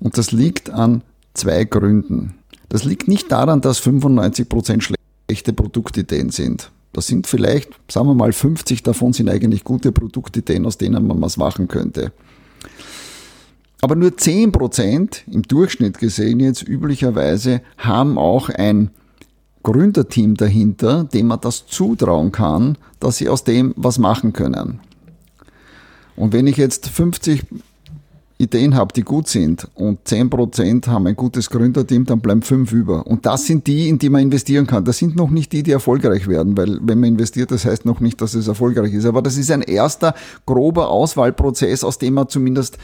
Und 0.01 0.19
das 0.19 0.33
liegt 0.33 0.71
an 0.71 1.03
zwei 1.35 1.65
Gründen. 1.65 2.35
Das 2.69 2.85
liegt 2.85 3.09
nicht 3.09 3.31
daran, 3.31 3.61
dass 3.61 3.83
95% 3.83 4.81
schlechte 5.29 5.53
Produktideen 5.53 6.31
sind. 6.31 6.71
Das 6.93 7.07
sind 7.07 7.27
vielleicht, 7.27 7.71
sagen 7.89 8.09
wir 8.09 8.15
mal, 8.15 8.33
50 8.33 8.83
davon 8.83 9.13
sind 9.13 9.29
eigentlich 9.29 9.63
gute 9.63 9.93
Produktideen, 9.93 10.67
aus 10.67 10.79
denen 10.79 11.07
man 11.07 11.21
was 11.21 11.37
machen 11.37 11.69
könnte. 11.69 12.13
Aber 13.81 13.95
nur 13.95 14.11
10% 14.11 15.21
im 15.31 15.43
Durchschnitt 15.43 15.99
gesehen 15.99 16.41
jetzt 16.41 16.67
üblicherweise 16.67 17.63
haben 17.79 18.19
auch 18.19 18.49
ein 18.51 18.91
Gründerteam 19.63 20.37
dahinter, 20.37 21.05
dem 21.05 21.27
man 21.29 21.41
das 21.41 21.67
zutrauen 21.67 22.33
kann, 22.33 22.79
dass 22.99 23.19
sie 23.19 23.29
aus 23.29 23.45
dem 23.45 23.75
was 23.77 23.99
machen 23.99 24.33
können. 24.33 24.81
Und 26.17 26.33
wenn 26.33 26.47
ich 26.47 26.57
jetzt 26.57 26.89
50 26.89 27.45
Ideen 28.41 28.75
habe, 28.75 28.95
die 28.95 29.03
gut 29.03 29.29
sind 29.29 29.69
und 29.75 30.09
10% 30.09 30.87
haben 30.87 31.07
ein 31.07 31.15
gutes 31.15 31.51
Gründerteam, 31.51 32.07
dann 32.07 32.21
bleiben 32.21 32.41
5 32.41 32.73
über. 32.73 33.07
Und 33.07 33.27
das 33.27 33.45
sind 33.45 33.67
die, 33.67 33.89
in 33.89 33.99
die 33.99 34.09
man 34.09 34.23
investieren 34.23 34.67
kann. 34.67 34.85
Das 34.85 34.97
sind 34.97 35.15
noch 35.15 35.29
nicht 35.29 35.53
die, 35.53 35.63
die 35.63 35.73
erfolgreich 35.73 36.27
werden, 36.27 36.57
weil 36.57 36.79
wenn 36.83 37.01
man 37.01 37.11
investiert, 37.11 37.51
das 37.51 37.67
heißt 37.67 37.85
noch 37.85 38.01
nicht, 38.01 38.21
dass 38.23 38.33
es 38.33 38.49
erfolgreich 38.49 38.95
ist. 38.95 39.05
Aber 39.05 39.21
das 39.21 39.37
ist 39.37 39.51
ein 39.51 39.61
erster 39.61 40.15
grober 40.47 40.89
Auswahlprozess, 40.89 41.85
aus 41.85 41.99
dem 41.99 42.15
man 42.15 42.29
zumindest 42.29 42.79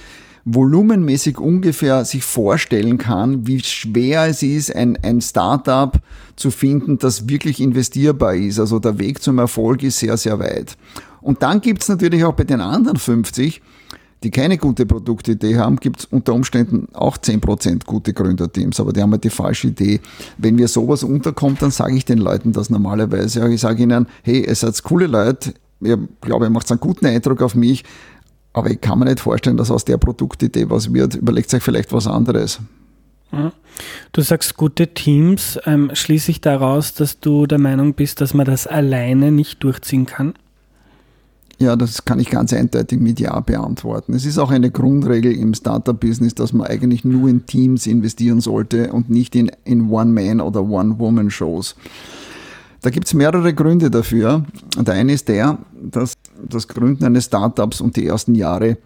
volumenmäßig 0.47 1.39
ungefähr 1.39 2.05
sich 2.05 2.23
vorstellen 2.23 2.99
kann, 2.99 3.49
wie 3.49 3.61
schwer 3.61 4.27
es 4.27 4.45
ist, 4.45 4.75
ein, 4.75 4.97
ein 5.03 5.21
Startup 5.21 5.93
zu 6.37 6.53
finden, 6.53 6.99
das 6.99 7.29
wirklich 7.29 7.61
investierbar 7.61 8.37
ist. 8.37 8.61
Also 8.61 8.79
der 8.79 8.99
Weg 9.01 9.21
zum 9.21 9.39
Erfolg 9.39 9.83
ist 9.83 9.99
sehr, 9.99 10.17
sehr 10.17 10.39
weit. 10.39 10.79
Und 11.21 11.43
dann 11.43 11.61
gibt's 11.61 11.89
natürlich 11.89 12.25
auch 12.25 12.35
bei 12.35 12.45
den 12.45 12.61
anderen 12.61 12.97
50, 12.97 13.61
die 14.23 14.31
keine 14.31 14.57
gute 14.57 14.87
Produktidee 14.87 15.57
haben, 15.57 15.77
gibt's 15.77 16.05
unter 16.05 16.33
Umständen 16.33 16.87
auch 16.95 17.19
10% 17.19 17.85
gute 17.85 18.13
Gründerteams, 18.13 18.79
aber 18.79 18.93
die 18.93 19.03
haben 19.03 19.11
halt 19.11 19.25
die 19.25 19.31
falsche 19.31 19.67
Idee. 19.69 20.01
Wenn 20.39 20.55
mir 20.55 20.69
sowas 20.69 21.03
unterkommt, 21.03 21.61
dann 21.61 21.73
sage 21.73 21.97
ich 21.97 22.05
den 22.05 22.19
Leuten 22.19 22.53
das 22.53 22.71
normalerweise. 22.71 23.49
Ich 23.49 23.63
sage 23.63 23.83
ihnen, 23.83 24.07
hey, 24.23 24.47
ihr 24.47 24.55
seid 24.55 24.81
coole 24.85 25.09
Leute, 25.09 25.55
ich 25.81 25.95
glaube, 26.21 26.47
ihr 26.47 26.51
macht 26.51 26.71
einen 26.71 26.81
guten 26.81 27.07
Eindruck 27.07 27.43
auf 27.43 27.55
mich, 27.55 27.85
aber 28.57 28.71
ich 28.71 28.81
kann 28.81 28.99
mir 28.99 29.05
nicht 29.05 29.21
vorstellen, 29.21 29.59
dass 29.59 29.71
aus 29.71 29.85
der 29.85 29.99
Produktidee 29.99 30.71
was 30.71 30.91
wird. 30.95 31.15
Überlegt 31.15 31.53
euch 31.53 31.63
vielleicht 31.63 31.93
was 31.93 32.07
anderes. 32.07 32.59
Mhm. 33.31 33.53
Du 34.13 34.23
sagst 34.23 34.57
gute 34.57 34.95
Teams. 34.95 35.59
Ähm, 35.67 35.91
schließe 35.93 36.31
ich 36.31 36.41
daraus, 36.41 36.95
dass 36.95 37.21
du 37.21 37.47
der 37.47 37.59
Meinung 37.59 37.93
bist, 37.93 38.23
dass 38.23 38.33
man 38.33 38.47
das 38.47 38.67
alleine 38.67 39.31
nicht 39.31 39.63
durchziehen 39.63 40.07
kann? 40.07 40.33
Ja, 41.59 41.77
das 41.77 42.07
kann 42.07 42.19
ich 42.19 42.31
ganz 42.31 42.55
eindeutig 42.55 42.99
mit 42.99 43.21
Ja 43.21 43.39
beantworten. 43.41 44.15
Es 44.15 44.25
ist 44.25 44.39
auch 44.39 44.51
eine 44.51 44.71
Grundregel 44.71 45.33
im 45.33 45.53
Startup-Business, 45.53 46.35
dass 46.35 46.55
man 46.55 46.67
eigentlich 46.67 47.05
nur 47.05 47.29
in 47.29 47.45
Teams 47.45 47.87
investieren 47.87 48.41
sollte 48.41 48.91
und 48.91 49.11
nicht 49.11 49.37
in, 49.37 49.51
in 49.65 49.91
One-Man- 49.91 50.41
oder 50.41 50.63
One-Woman-Shows. 50.63 51.77
Da 52.83 52.91
gibt 52.91 53.07
es 53.07 53.15
mehrere 53.15 53.55
Gründe 53.55 53.91
dafür. 53.91 54.45
Der 54.79 54.95
eine 54.95 55.13
ist 55.13 55.29
der, 55.29 55.59
dass 55.75 56.15
das 56.43 56.69
Gründen 56.69 57.05
eines 57.05 57.27
Startups 57.27 57.81
und 57.81 57.97
die 57.97 58.07
ersten 58.07 58.35
Jahre 58.35 58.79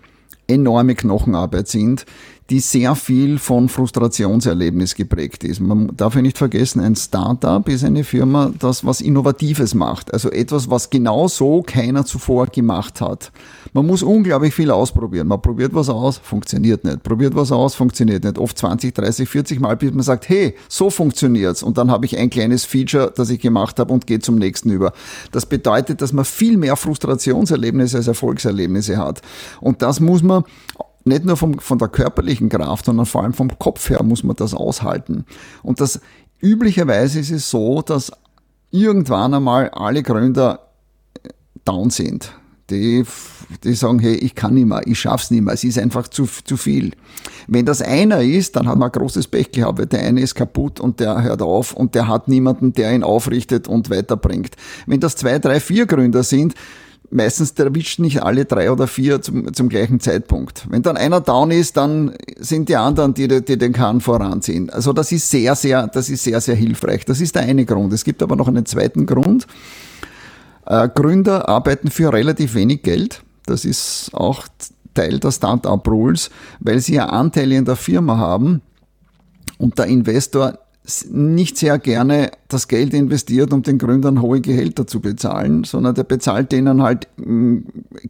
enorme 0.46 0.94
Knochenarbeit 0.94 1.68
sind, 1.68 2.06
die 2.50 2.58
sehr 2.58 2.96
viel 2.96 3.38
von 3.38 3.68
Frustrationserlebnis 3.68 4.96
geprägt 4.96 5.44
ist. 5.44 5.60
Man 5.60 5.96
darf 5.96 6.16
ja 6.16 6.22
nicht 6.22 6.36
vergessen, 6.36 6.80
ein 6.80 6.96
Startup 6.96 7.66
ist 7.68 7.84
eine 7.84 8.02
Firma, 8.02 8.52
das 8.58 8.84
was 8.84 9.00
Innovatives 9.00 9.74
macht. 9.74 10.12
Also 10.12 10.30
etwas, 10.30 10.68
was 10.68 10.90
genau 10.90 11.28
so 11.28 11.62
keiner 11.62 12.04
zuvor 12.04 12.48
gemacht 12.48 13.00
hat. 13.00 13.30
Man 13.72 13.86
muss 13.86 14.02
unglaublich 14.02 14.52
viel 14.52 14.72
ausprobieren. 14.72 15.28
Man 15.28 15.40
probiert 15.40 15.74
was 15.74 15.88
aus, 15.88 16.18
funktioniert 16.18 16.82
nicht. 16.82 17.04
Probiert 17.04 17.36
was 17.36 17.52
aus, 17.52 17.76
funktioniert 17.76 18.24
nicht. 18.24 18.36
Oft 18.36 18.58
20, 18.58 18.94
30, 18.96 19.28
40 19.28 19.60
Mal, 19.60 19.76
bis 19.76 19.92
man 19.92 20.02
sagt, 20.02 20.28
hey, 20.28 20.56
so 20.68 20.90
funktioniert's. 20.90 21.62
Und 21.62 21.78
dann 21.78 21.88
habe 21.88 22.04
ich 22.04 22.18
ein 22.18 22.30
kleines 22.30 22.64
Feature, 22.64 23.12
das 23.14 23.30
ich 23.30 23.38
gemacht 23.38 23.78
habe 23.78 23.92
und 23.92 24.08
gehe 24.08 24.18
zum 24.18 24.34
nächsten 24.34 24.70
über. 24.70 24.92
Das 25.30 25.46
bedeutet, 25.46 26.02
dass 26.02 26.12
man 26.12 26.24
viel 26.24 26.56
mehr 26.56 26.74
Frustrationserlebnisse 26.74 27.98
als 27.98 28.08
Erfolgserlebnisse 28.08 28.96
hat. 28.96 29.22
Und 29.60 29.82
das 29.82 30.00
muss 30.00 30.24
man 30.24 30.42
nicht 31.04 31.24
nur 31.24 31.36
vom, 31.36 31.58
von 31.58 31.78
der 31.78 31.88
körperlichen 31.88 32.48
Kraft, 32.48 32.84
sondern 32.84 33.06
vor 33.06 33.22
allem 33.22 33.32
vom 33.32 33.58
Kopf 33.58 33.88
her 33.90 34.02
muss 34.02 34.22
man 34.22 34.36
das 34.36 34.54
aushalten. 34.54 35.24
Und 35.62 35.80
das 35.80 36.00
üblicherweise 36.40 37.20
ist 37.20 37.30
es 37.30 37.50
so, 37.50 37.82
dass 37.82 38.12
irgendwann 38.70 39.34
einmal 39.34 39.70
alle 39.70 40.02
Gründer 40.02 40.60
down 41.64 41.90
sind. 41.90 42.32
Die, 42.70 43.04
die 43.64 43.74
sagen, 43.74 43.98
hey, 43.98 44.14
ich 44.14 44.36
kann 44.36 44.54
nicht 44.54 44.66
mehr, 44.66 44.82
ich 44.86 45.00
schaff's 45.00 45.32
nicht 45.32 45.42
mehr, 45.42 45.54
es 45.54 45.64
ist 45.64 45.76
einfach 45.76 46.06
zu, 46.06 46.26
zu 46.26 46.56
viel. 46.56 46.92
Wenn 47.48 47.66
das 47.66 47.82
einer 47.82 48.20
ist, 48.20 48.54
dann 48.54 48.68
hat 48.68 48.78
man 48.78 48.92
großes 48.92 49.26
Pech 49.26 49.50
gehabt, 49.50 49.80
weil 49.80 49.86
der 49.86 50.02
eine 50.02 50.20
ist 50.20 50.36
kaputt 50.36 50.78
und 50.78 51.00
der 51.00 51.20
hört 51.24 51.42
auf 51.42 51.72
und 51.72 51.96
der 51.96 52.06
hat 52.06 52.28
niemanden, 52.28 52.72
der 52.72 52.94
ihn 52.94 53.02
aufrichtet 53.02 53.66
und 53.66 53.90
weiterbringt. 53.90 54.54
Wenn 54.86 55.00
das 55.00 55.16
zwei, 55.16 55.40
drei, 55.40 55.58
vier 55.58 55.86
Gründer 55.86 56.22
sind, 56.22 56.54
meistens 57.10 57.52
erwischt 57.52 57.98
nicht 57.98 58.22
alle 58.22 58.44
drei 58.44 58.70
oder 58.70 58.86
vier 58.86 59.20
zum, 59.20 59.52
zum 59.52 59.68
gleichen 59.68 60.00
Zeitpunkt. 60.00 60.66
Wenn 60.70 60.82
dann 60.82 60.96
einer 60.96 61.20
down 61.20 61.50
ist, 61.50 61.76
dann 61.76 62.16
sind 62.38 62.68
die 62.68 62.76
anderen, 62.76 63.14
die, 63.14 63.28
die 63.28 63.58
den 63.58 63.72
Kahn 63.72 64.00
voranziehen. 64.00 64.70
Also 64.70 64.92
das 64.92 65.10
ist 65.12 65.28
sehr, 65.30 65.54
sehr, 65.54 65.88
das 65.88 66.08
ist 66.08 66.24
sehr, 66.24 66.40
sehr 66.40 66.54
hilfreich. 66.54 67.04
Das 67.04 67.20
ist 67.20 67.34
der 67.34 67.42
eine 67.42 67.64
Grund. 67.64 67.92
Es 67.92 68.04
gibt 68.04 68.22
aber 68.22 68.36
noch 68.36 68.48
einen 68.48 68.66
zweiten 68.66 69.06
Grund. 69.06 69.46
Äh, 70.66 70.88
Gründer 70.88 71.48
arbeiten 71.48 71.90
für 71.90 72.12
relativ 72.12 72.54
wenig 72.54 72.82
Geld. 72.82 73.22
Das 73.46 73.64
ist 73.64 74.10
auch 74.12 74.46
Teil 74.94 75.18
der 75.18 75.32
Start-up-Rules, 75.32 76.30
weil 76.60 76.78
sie 76.80 76.94
ja 76.94 77.06
Anteile 77.06 77.56
in 77.56 77.64
der 77.64 77.76
Firma 77.76 78.16
haben 78.18 78.62
und 79.58 79.78
der 79.78 79.86
Investor 79.86 80.58
nicht 81.10 81.56
sehr 81.56 81.78
gerne 81.78 82.30
das 82.48 82.68
Geld 82.68 82.94
investiert, 82.94 83.52
um 83.52 83.62
den 83.62 83.78
Gründern 83.78 84.22
hohe 84.22 84.40
Gehälter 84.40 84.86
zu 84.86 85.00
bezahlen, 85.00 85.64
sondern 85.64 85.94
der 85.94 86.04
bezahlt 86.04 86.52
denen 86.52 86.82
halt 86.82 87.08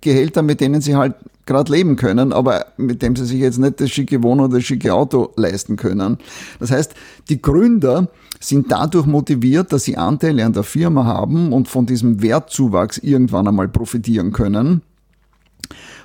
Gehälter, 0.00 0.42
mit 0.42 0.60
denen 0.60 0.80
sie 0.80 0.96
halt 0.96 1.14
gerade 1.46 1.72
leben 1.72 1.96
können, 1.96 2.32
aber 2.32 2.66
mit 2.76 3.02
dem 3.02 3.16
sie 3.16 3.24
sich 3.24 3.40
jetzt 3.40 3.58
nicht 3.58 3.80
das 3.80 3.90
schicke 3.90 4.22
Wohnung 4.22 4.46
oder 4.46 4.58
das 4.58 4.64
schicke 4.64 4.94
Auto 4.94 5.30
leisten 5.36 5.76
können. 5.76 6.18
Das 6.58 6.70
heißt, 6.70 6.94
die 7.28 7.42
Gründer 7.42 8.08
sind 8.38 8.70
dadurch 8.70 9.06
motiviert, 9.06 9.72
dass 9.72 9.84
sie 9.84 9.96
Anteile 9.96 10.44
an 10.44 10.52
der 10.52 10.62
Firma 10.62 11.04
haben 11.04 11.52
und 11.52 11.68
von 11.68 11.86
diesem 11.86 12.22
Wertzuwachs 12.22 12.98
irgendwann 12.98 13.48
einmal 13.48 13.68
profitieren 13.68 14.32
können 14.32 14.82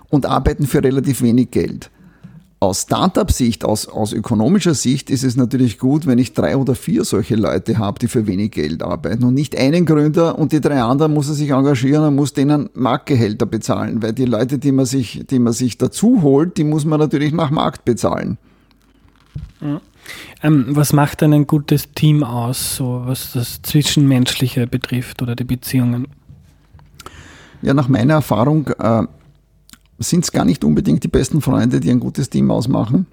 und 0.10 0.25
arbeiten 0.25 0.65
für 0.65 0.84
relativ 0.84 1.22
wenig 1.22 1.51
Geld. 1.51 1.89
Aus 2.59 2.83
Startup-Sicht, 2.83 3.65
aus, 3.65 3.88
aus 3.88 4.13
ökonomischer 4.13 4.74
Sicht 4.74 5.09
ist 5.09 5.24
es 5.24 5.35
natürlich 5.35 5.77
gut, 5.77 6.07
wenn 6.07 6.17
ich 6.17 6.33
drei 6.33 6.57
oder 6.57 6.74
vier 6.74 7.03
solche 7.03 7.35
Leute 7.35 7.77
habe, 7.77 8.00
die 8.00 8.07
für 8.07 8.27
wenig 8.27 8.51
Geld 8.51 8.81
arbeiten 8.81 9.24
und 9.24 9.33
nicht 9.33 9.57
einen 9.57 9.85
Gründer 9.85 10.39
und 10.39 10.51
die 10.51 10.62
drei 10.62 10.81
anderen 10.81 11.13
muss 11.13 11.27
er 11.27 11.35
sich 11.35 11.50
engagieren 11.51 12.05
und 12.05 12.15
muss 12.15 12.33
denen 12.33 12.69
Marktgehälter 12.74 13.45
bezahlen, 13.45 14.01
weil 14.01 14.13
die 14.13 14.25
Leute, 14.25 14.57
die 14.57 14.71
man 14.71 14.85
sich, 14.85 15.25
die 15.29 15.39
man 15.39 15.53
sich 15.53 15.77
dazu 15.77 16.21
holt, 16.21 16.57
die 16.57 16.63
muss 16.63 16.85
man 16.85 17.00
natürlich 17.00 17.33
nach 17.33 17.51
Markt 17.51 17.85
bezahlen. 17.85 18.38
Mhm. 19.59 19.81
Ähm, 20.43 20.65
was 20.69 20.93
macht 20.93 21.21
denn 21.21 21.33
ein 21.33 21.47
gutes 21.47 21.91
Team 21.93 22.24
aus, 22.24 22.75
so 22.77 23.01
was 23.05 23.33
das 23.33 23.62
Zwischenmenschliche 23.63 24.67
betrifft 24.67 25.21
oder 25.21 25.35
die 25.35 25.43
Beziehungen? 25.43 26.07
Ja, 27.62 27.74
nach 27.74 27.88
meiner 27.88 28.15
Erfahrung 28.15 28.67
äh, 28.67 29.03
sind 29.99 30.23
es 30.23 30.31
gar 30.31 30.45
nicht 30.45 30.63
unbedingt 30.63 31.03
die 31.03 31.09
besten 31.09 31.41
Freunde, 31.41 31.79
die 31.79 31.91
ein 31.91 31.99
gutes 31.99 32.29
Team 32.29 32.51
ausmachen, 32.51 33.07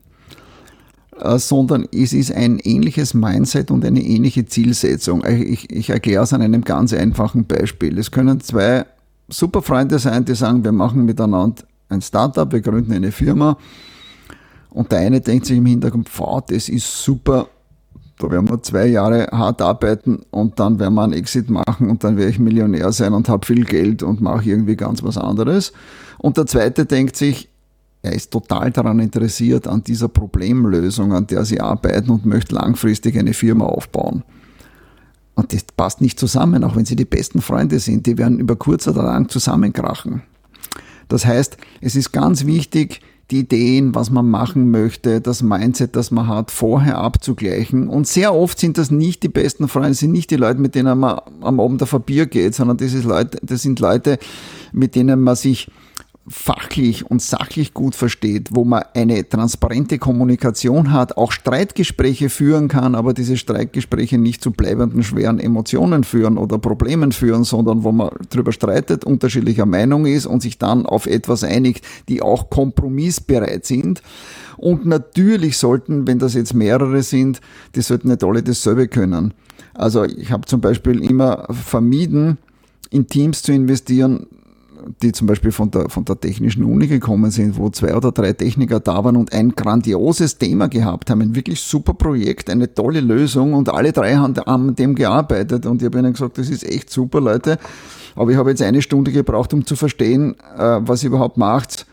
äh, 1.19 1.39
sondern 1.39 1.87
es 1.93 2.13
ist 2.13 2.33
ein 2.33 2.59
ähnliches 2.59 3.15
Mindset 3.15 3.71
und 3.71 3.85
eine 3.85 4.03
ähnliche 4.03 4.47
Zielsetzung. 4.47 5.25
Ich, 5.25 5.71
ich 5.71 5.91
erkläre 5.91 6.25
es 6.25 6.33
an 6.33 6.43
einem 6.43 6.63
ganz 6.63 6.93
einfachen 6.93 7.45
Beispiel. 7.45 7.99
Es 7.99 8.11
können 8.11 8.41
zwei 8.41 8.87
super 9.29 9.63
Freunde 9.63 9.99
sein, 9.99 10.25
die 10.25 10.35
sagen, 10.35 10.65
wir 10.65 10.73
machen 10.73 11.05
miteinander 11.05 11.63
ein 11.89 12.03
Startup, 12.03 12.51
wir 12.51 12.61
gründen 12.61 12.93
eine 12.93 13.13
Firma. 13.13 13.57
Und 14.71 14.91
der 14.91 15.01
eine 15.01 15.21
denkt 15.21 15.47
sich 15.47 15.59
im 15.59 15.67
Hintergrund, 15.67 16.11
das 16.49 16.69
ist 16.69 17.05
super, 17.05 17.49
da 18.19 18.31
werden 18.31 18.49
wir 18.49 18.63
zwei 18.63 18.87
Jahre 18.87 19.29
hart 19.33 19.63
arbeiten 19.63 20.21
und 20.31 20.61
dann 20.61 20.79
werden 20.79 20.95
wir 20.95 21.03
einen 21.03 21.13
Exit 21.13 21.51
machen 21.51 21.91
und 21.91 22.05
dann 22.05 22.17
werde 22.17 22.31
ich 22.31 22.39
Millionär 22.39 22.93
sein 22.93 23.15
und 23.15 23.29
habe 23.29 23.47
viel 23.47 23.65
Geld 23.65 24.03
und 24.03 24.21
mache 24.21 24.49
irgendwie 24.49 24.77
ganz 24.77 25.03
was 25.03 25.19
anderes. 25.19 25.73
Und 26.19 26.37
der 26.37 26.47
zweite 26.47 26.87
denkt 26.87 27.17
sich, 27.17 27.49
er 28.03 28.13
ist 28.13 28.31
total 28.31 28.71
daran 28.71 28.99
interessiert, 28.99 29.69
an 29.69 29.85
dieser 29.85 30.09
Problemlösung, 30.09 31.13
an 31.13 31.27
der 31.27 31.45
sie 31.45 31.61
arbeiten 31.61 32.11
und 32.11 32.27
möchte 32.27 32.55
langfristig 32.55 33.17
eine 33.17 33.33
Firma 33.33 33.65
aufbauen. 33.65 34.25
Und 35.35 35.53
das 35.53 35.65
passt 35.65 36.01
nicht 36.01 36.19
zusammen, 36.19 36.65
auch 36.65 36.77
wenn 36.77 36.85
sie 36.85 36.97
die 36.97 37.05
besten 37.05 37.41
Freunde 37.41 37.79
sind. 37.79 38.07
Die 38.07 38.19
werden 38.19 38.39
über 38.39 38.57
kurz 38.57 38.87
oder 38.89 39.05
lang 39.05 39.29
zusammenkrachen. 39.29 40.23
Das 41.09 41.25
heißt, 41.25 41.57
es 41.81 41.97
ist 41.97 42.13
ganz 42.13 42.45
wichtig, 42.45 43.01
die 43.33 43.41
Ideen, 43.41 43.95
was 43.95 44.11
man 44.11 44.29
machen 44.29 44.71
möchte, 44.71 45.21
das 45.21 45.43
Mindset, 45.43 45.97
das 45.97 46.11
man 46.11 46.29
hat, 46.29 46.51
vorher 46.51 46.99
abzugleichen. 46.99 47.89
Und 47.89 48.07
sehr 48.07 48.35
oft 48.35 48.59
sind 48.59 48.77
das 48.77 48.91
nicht 48.91 49.23
die 49.23 49.29
besten 49.29 49.69
Freunde, 49.69 49.95
sind 49.95 50.13
nicht 50.13 50.31
die 50.31 50.37
Leute, 50.37 50.61
mit 50.61 50.75
denen 50.75 50.99
man 50.99 51.21
am 51.41 51.59
Abend 51.59 51.83
auf 51.83 51.95
ein 51.95 52.03
Bier 52.03 52.27
geht, 52.27 52.55
sondern 52.55 52.77
das, 52.77 52.93
Leute, 53.05 53.39
das 53.43 53.63
sind 53.63 53.81
Leute, 53.81 54.19
mit 54.73 54.95
denen 54.95 55.21
man 55.21 55.35
sich 55.35 55.71
fachlich 56.29 57.11
und 57.11 57.21
sachlich 57.21 57.75
gut 57.75 57.97
versteht, 57.97 58.51
wo 58.53 58.65
man 58.65 58.85
eine 58.95 59.29
transparente 59.29 59.99
Kommunikation 59.99 60.93
hat, 60.93 61.17
auch 61.17 61.33
Streitgespräche 61.33 62.29
führen 62.29 62.69
kann, 62.69 62.95
aber 62.95 63.13
diese 63.13 63.37
Streitgespräche 63.37 64.19
nicht 64.19 64.43
zu 64.43 64.53
bleibenden 64.53 65.03
schweren 65.03 65.41
Emotionen 65.41 66.05
führen 66.05 66.39
oder 66.39 66.59
Problemen 66.59 67.11
führen, 67.11 67.43
sondern 67.43 67.83
wo 67.83 67.91
man 67.91 68.11
darüber 68.31 68.53
streitet, 68.53 69.05
unterschiedlicher 69.05 69.67
Meinung 69.67 70.07
ist 70.07 70.27
und 70.27 70.43
sich 70.43 70.59
dann 70.59 70.87
auf 70.87 71.07
etwas 71.07 71.43
einigt, 71.43 71.85
die 72.09 72.23
auch 72.23 72.51
kompromissbereit 72.51 73.67
sind. 73.67 74.03
Und 74.57 74.87
natürlich 74.87 75.59
sollten, 75.59 76.07
wenn 76.07 76.21
das 76.21 76.35
jetzt 76.35 76.55
mehrere 76.55 77.03
sind, 77.03 77.41
die 77.75 77.83
sollten 77.83 78.09
nicht 78.09 78.23
alle 78.23 78.45
dasselbe 78.45 78.87
können. 78.87 79.35
Also 79.75 80.05
ich 80.05 80.31
habe 80.31 80.47
zum 80.47 80.61
Beispiel 80.61 81.03
immer 81.03 81.49
vermieden, 81.51 82.39
in 82.91 83.09
Teams 83.09 83.43
zu 83.43 83.53
investieren, 83.53 84.27
die 85.03 85.13
zum 85.13 85.27
Beispiel 85.27 85.53
von 85.53 85.71
der, 85.71 85.89
von 85.89 86.05
der 86.05 86.19
Technischen 86.19 86.65
Uni 86.65 86.87
gekommen 86.87 87.31
sind, 87.31 87.57
wo 87.57 87.71
zwei 87.71 87.95
oder 87.95 88.13
drei 88.13 88.33
Techniker 88.33 88.81
da 88.81 89.05
waren 89.05 89.17
und 89.17 89.33
ein 89.33 89.55
grandioses 89.55 90.39
Thema 90.39 90.69
gehabt 90.69 91.11
haben, 91.11 91.21
ein 91.21 91.35
wirklich 91.35 91.61
super 91.61 91.95
Projekt, 91.95 92.51
eine 92.51 92.73
tolle 92.73 93.01
Lösung 93.01 93.55
und 93.55 93.69
alle 93.69 93.93
drei 93.93 94.17
haben 94.17 94.39
an 94.39 94.75
dem 94.75 94.95
gearbeitet 94.95 95.67
und 95.67 95.83
ich 95.83 95.87
habe 95.87 95.99
ihnen 95.99 96.13
gesagt, 96.13 96.39
das 96.39 96.49
ist 96.49 96.65
echt 96.65 96.91
super, 96.91 97.21
Leute, 97.21 97.59
aber 98.15 98.31
ich 98.31 98.37
habe 98.37 98.51
jetzt 98.51 98.63
eine 98.63 98.83
Stunde 98.83 99.13
gebraucht, 99.13 99.55
um 99.55 99.67
zu 99.67 99.77
verstehen, 99.77 100.37
äh, 100.57 100.81
was 100.81 101.03
ihr 101.03 101.09
überhaupt 101.09 101.37
macht. 101.37 101.87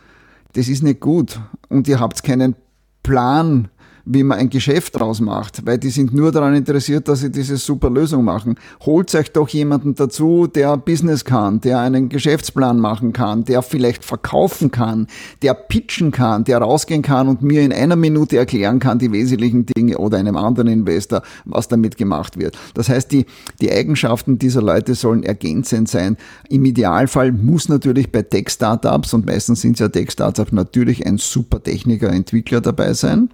Das 0.53 0.67
ist 0.67 0.83
nicht 0.83 0.99
gut 0.99 1.39
und 1.69 1.87
ihr 1.87 1.99
habt 1.99 2.23
keinen 2.23 2.55
Plan, 3.03 3.69
wie 4.11 4.23
man 4.23 4.39
ein 4.39 4.49
Geschäft 4.49 4.99
draus 4.99 5.21
macht, 5.21 5.67
weil 5.67 5.77
die 5.77 5.91
sind 5.91 6.13
nur 6.15 6.31
daran 6.31 6.55
interessiert, 6.55 7.07
dass 7.07 7.19
sie 7.19 7.29
diese 7.29 7.57
super 7.57 7.91
Lösung 7.91 8.23
machen. 8.23 8.55
Holt 8.83 9.13
euch 9.13 9.31
doch 9.31 9.47
jemanden 9.49 9.93
dazu, 9.93 10.47
der 10.47 10.77
Business 10.77 11.23
kann, 11.23 11.61
der 11.61 11.79
einen 11.79 12.09
Geschäftsplan 12.09 12.79
machen 12.79 13.13
kann, 13.13 13.43
der 13.43 13.61
vielleicht 13.61 14.03
verkaufen 14.03 14.71
kann, 14.71 15.05
der 15.43 15.53
pitchen 15.53 16.09
kann, 16.11 16.43
der 16.43 16.57
rausgehen 16.57 17.03
kann 17.03 17.27
und 17.27 17.43
mir 17.43 17.61
in 17.61 17.71
einer 17.71 17.95
Minute 17.95 18.37
erklären 18.37 18.79
kann, 18.79 18.97
die 18.97 19.11
wesentlichen 19.11 19.67
Dinge 19.67 19.99
oder 19.99 20.17
einem 20.17 20.37
anderen 20.37 20.69
Investor, 20.69 21.21
was 21.45 21.67
damit 21.67 21.95
gemacht 21.95 22.39
wird. 22.39 22.57
Das 22.73 22.89
heißt, 22.89 23.11
die, 23.11 23.27
die 23.61 23.71
Eigenschaften 23.71 24.39
dieser 24.39 24.63
Leute 24.63 24.95
sollen 24.95 25.21
ergänzend 25.21 25.87
sein. 25.87 26.17
Im 26.49 26.65
Idealfall 26.65 27.31
muss 27.31 27.69
natürlich 27.69 28.11
bei 28.11 28.23
Tech-Startups, 28.23 29.13
und 29.13 29.27
meistens 29.27 29.61
sind 29.61 29.73
es 29.73 29.81
ja 29.81 29.87
Tech-Startups, 29.87 30.51
natürlich 30.51 31.05
ein 31.05 31.19
super 31.19 31.61
Techniker, 31.61 32.11
Entwickler 32.11 32.59
dabei 32.59 32.93
sein 32.93 33.29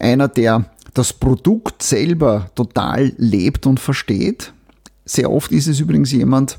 einer, 0.00 0.28
der 0.28 0.66
das 0.94 1.12
Produkt 1.12 1.82
selber 1.82 2.50
total 2.54 3.12
lebt 3.18 3.66
und 3.66 3.80
versteht. 3.80 4.52
Sehr 5.04 5.30
oft 5.30 5.52
ist 5.52 5.66
es 5.66 5.80
übrigens 5.80 6.12
jemand, 6.12 6.58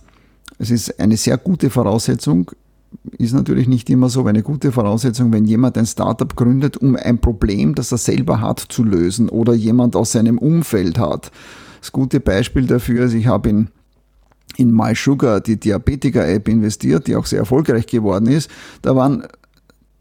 es 0.59 0.71
ist 0.71 0.99
eine 0.99 1.17
sehr 1.17 1.37
gute 1.37 1.69
Voraussetzung, 1.69 2.51
ist 3.17 3.33
natürlich 3.33 3.67
nicht 3.67 3.89
immer 3.89 4.09
so, 4.09 4.21
aber 4.21 4.29
eine 4.29 4.43
gute 4.43 4.71
Voraussetzung, 4.71 5.33
wenn 5.33 5.45
jemand 5.45 5.77
ein 5.77 5.85
Startup 5.85 6.33
gründet, 6.35 6.77
um 6.77 6.95
ein 6.95 7.19
Problem, 7.19 7.75
das 7.75 7.91
er 7.91 7.97
selber 7.97 8.41
hat, 8.41 8.59
zu 8.59 8.83
lösen 8.83 9.29
oder 9.29 9.53
jemand 9.53 9.95
aus 9.95 10.13
seinem 10.13 10.37
Umfeld 10.37 10.97
hat. 10.97 11.31
Das 11.81 11.91
gute 11.91 12.19
Beispiel 12.19 12.65
dafür 12.65 13.05
ist, 13.05 13.13
ich 13.13 13.27
habe 13.27 13.49
in 13.49 13.69
in 14.57 14.71
MySugar, 14.71 15.39
die 15.39 15.59
Diabetiker-App, 15.59 16.47
investiert, 16.47 17.07
die 17.07 17.15
auch 17.15 17.25
sehr 17.25 17.39
erfolgreich 17.39 17.85
geworden 17.85 18.27
ist. 18.27 18.49
Da 18.81 18.95
waren 18.95 19.27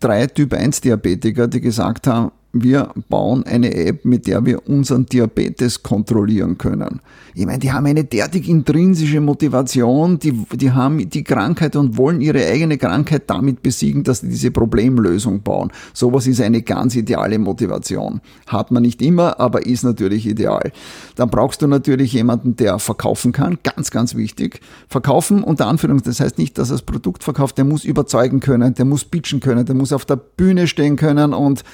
drei 0.01 0.27
Typ-1-Diabetiker, 0.27 1.46
die 1.46 1.61
gesagt 1.61 2.07
haben, 2.07 2.33
wir 2.62 2.90
bauen 3.09 3.45
eine 3.45 3.75
App, 3.75 4.05
mit 4.05 4.27
der 4.27 4.45
wir 4.45 4.69
unseren 4.69 5.07
Diabetes 5.07 5.83
kontrollieren 5.83 6.59
können. 6.59 7.01
Ich 7.35 7.45
meine, 7.45 7.59
die 7.59 7.71
haben 7.71 7.85
eine 7.85 8.05
derartig 8.05 8.49
intrinsische 8.49 9.21
Motivation, 9.21 10.19
die, 10.19 10.33
die 10.55 10.71
haben 10.71 11.11
die 11.11 11.23
Krankheit 11.23 11.77
und 11.77 11.99
wollen 11.99 12.23
ihre 12.23 12.47
eigene 12.47 12.79
Krankheit 12.79 13.25
damit 13.27 13.62
besiegen, 13.62 14.05
dass 14.05 14.21
sie 14.21 14.29
diese 14.29 14.51
Problemlösung 14.51 15.42
bauen. 15.42 15.71
Sowas 15.92 16.27
ist 16.27 16.40
eine 16.40 16.62
ganz 16.62 16.97
ideale 16.97 17.38
Motivation. 17.38 18.23
Hat 18.47 18.71
man 18.71 18.83
nicht 18.83 19.03
immer, 19.03 19.38
aber 19.38 19.66
ist 19.66 19.85
natürlich 19.85 20.27
ideal. 20.27 20.73
Dann 21.16 21.29
brauchst 21.29 21.61
du 21.61 21.66
natürlich 21.66 22.14
jemanden, 22.14 22.57
der 22.57 22.79
verkaufen 22.79 23.33
kann, 23.33 23.59
ganz, 23.62 23.90
ganz 23.90 24.14
wichtig. 24.14 24.61
Verkaufen 24.88 25.42
unter 25.42 25.66
Anführungs, 25.66 26.05
das 26.05 26.21
heißt 26.21 26.38
nicht, 26.38 26.57
dass 26.57 26.71
er 26.71 26.77
das 26.77 26.83
Produkt 26.83 27.23
verkauft, 27.23 27.59
der 27.59 27.66
muss 27.66 27.85
überzeugen 27.85 28.40
können, 28.40 28.75
der 28.75 28.87
muss 28.87 29.05
pitchen 29.05 29.40
können, 29.40 29.66
der 29.66 29.75
muss 29.75 29.92
auf 29.92 30.07
der 30.07 30.16
Bühne 30.16 30.66
stehen 30.66 30.97
können 30.97 31.35
und 31.35 31.64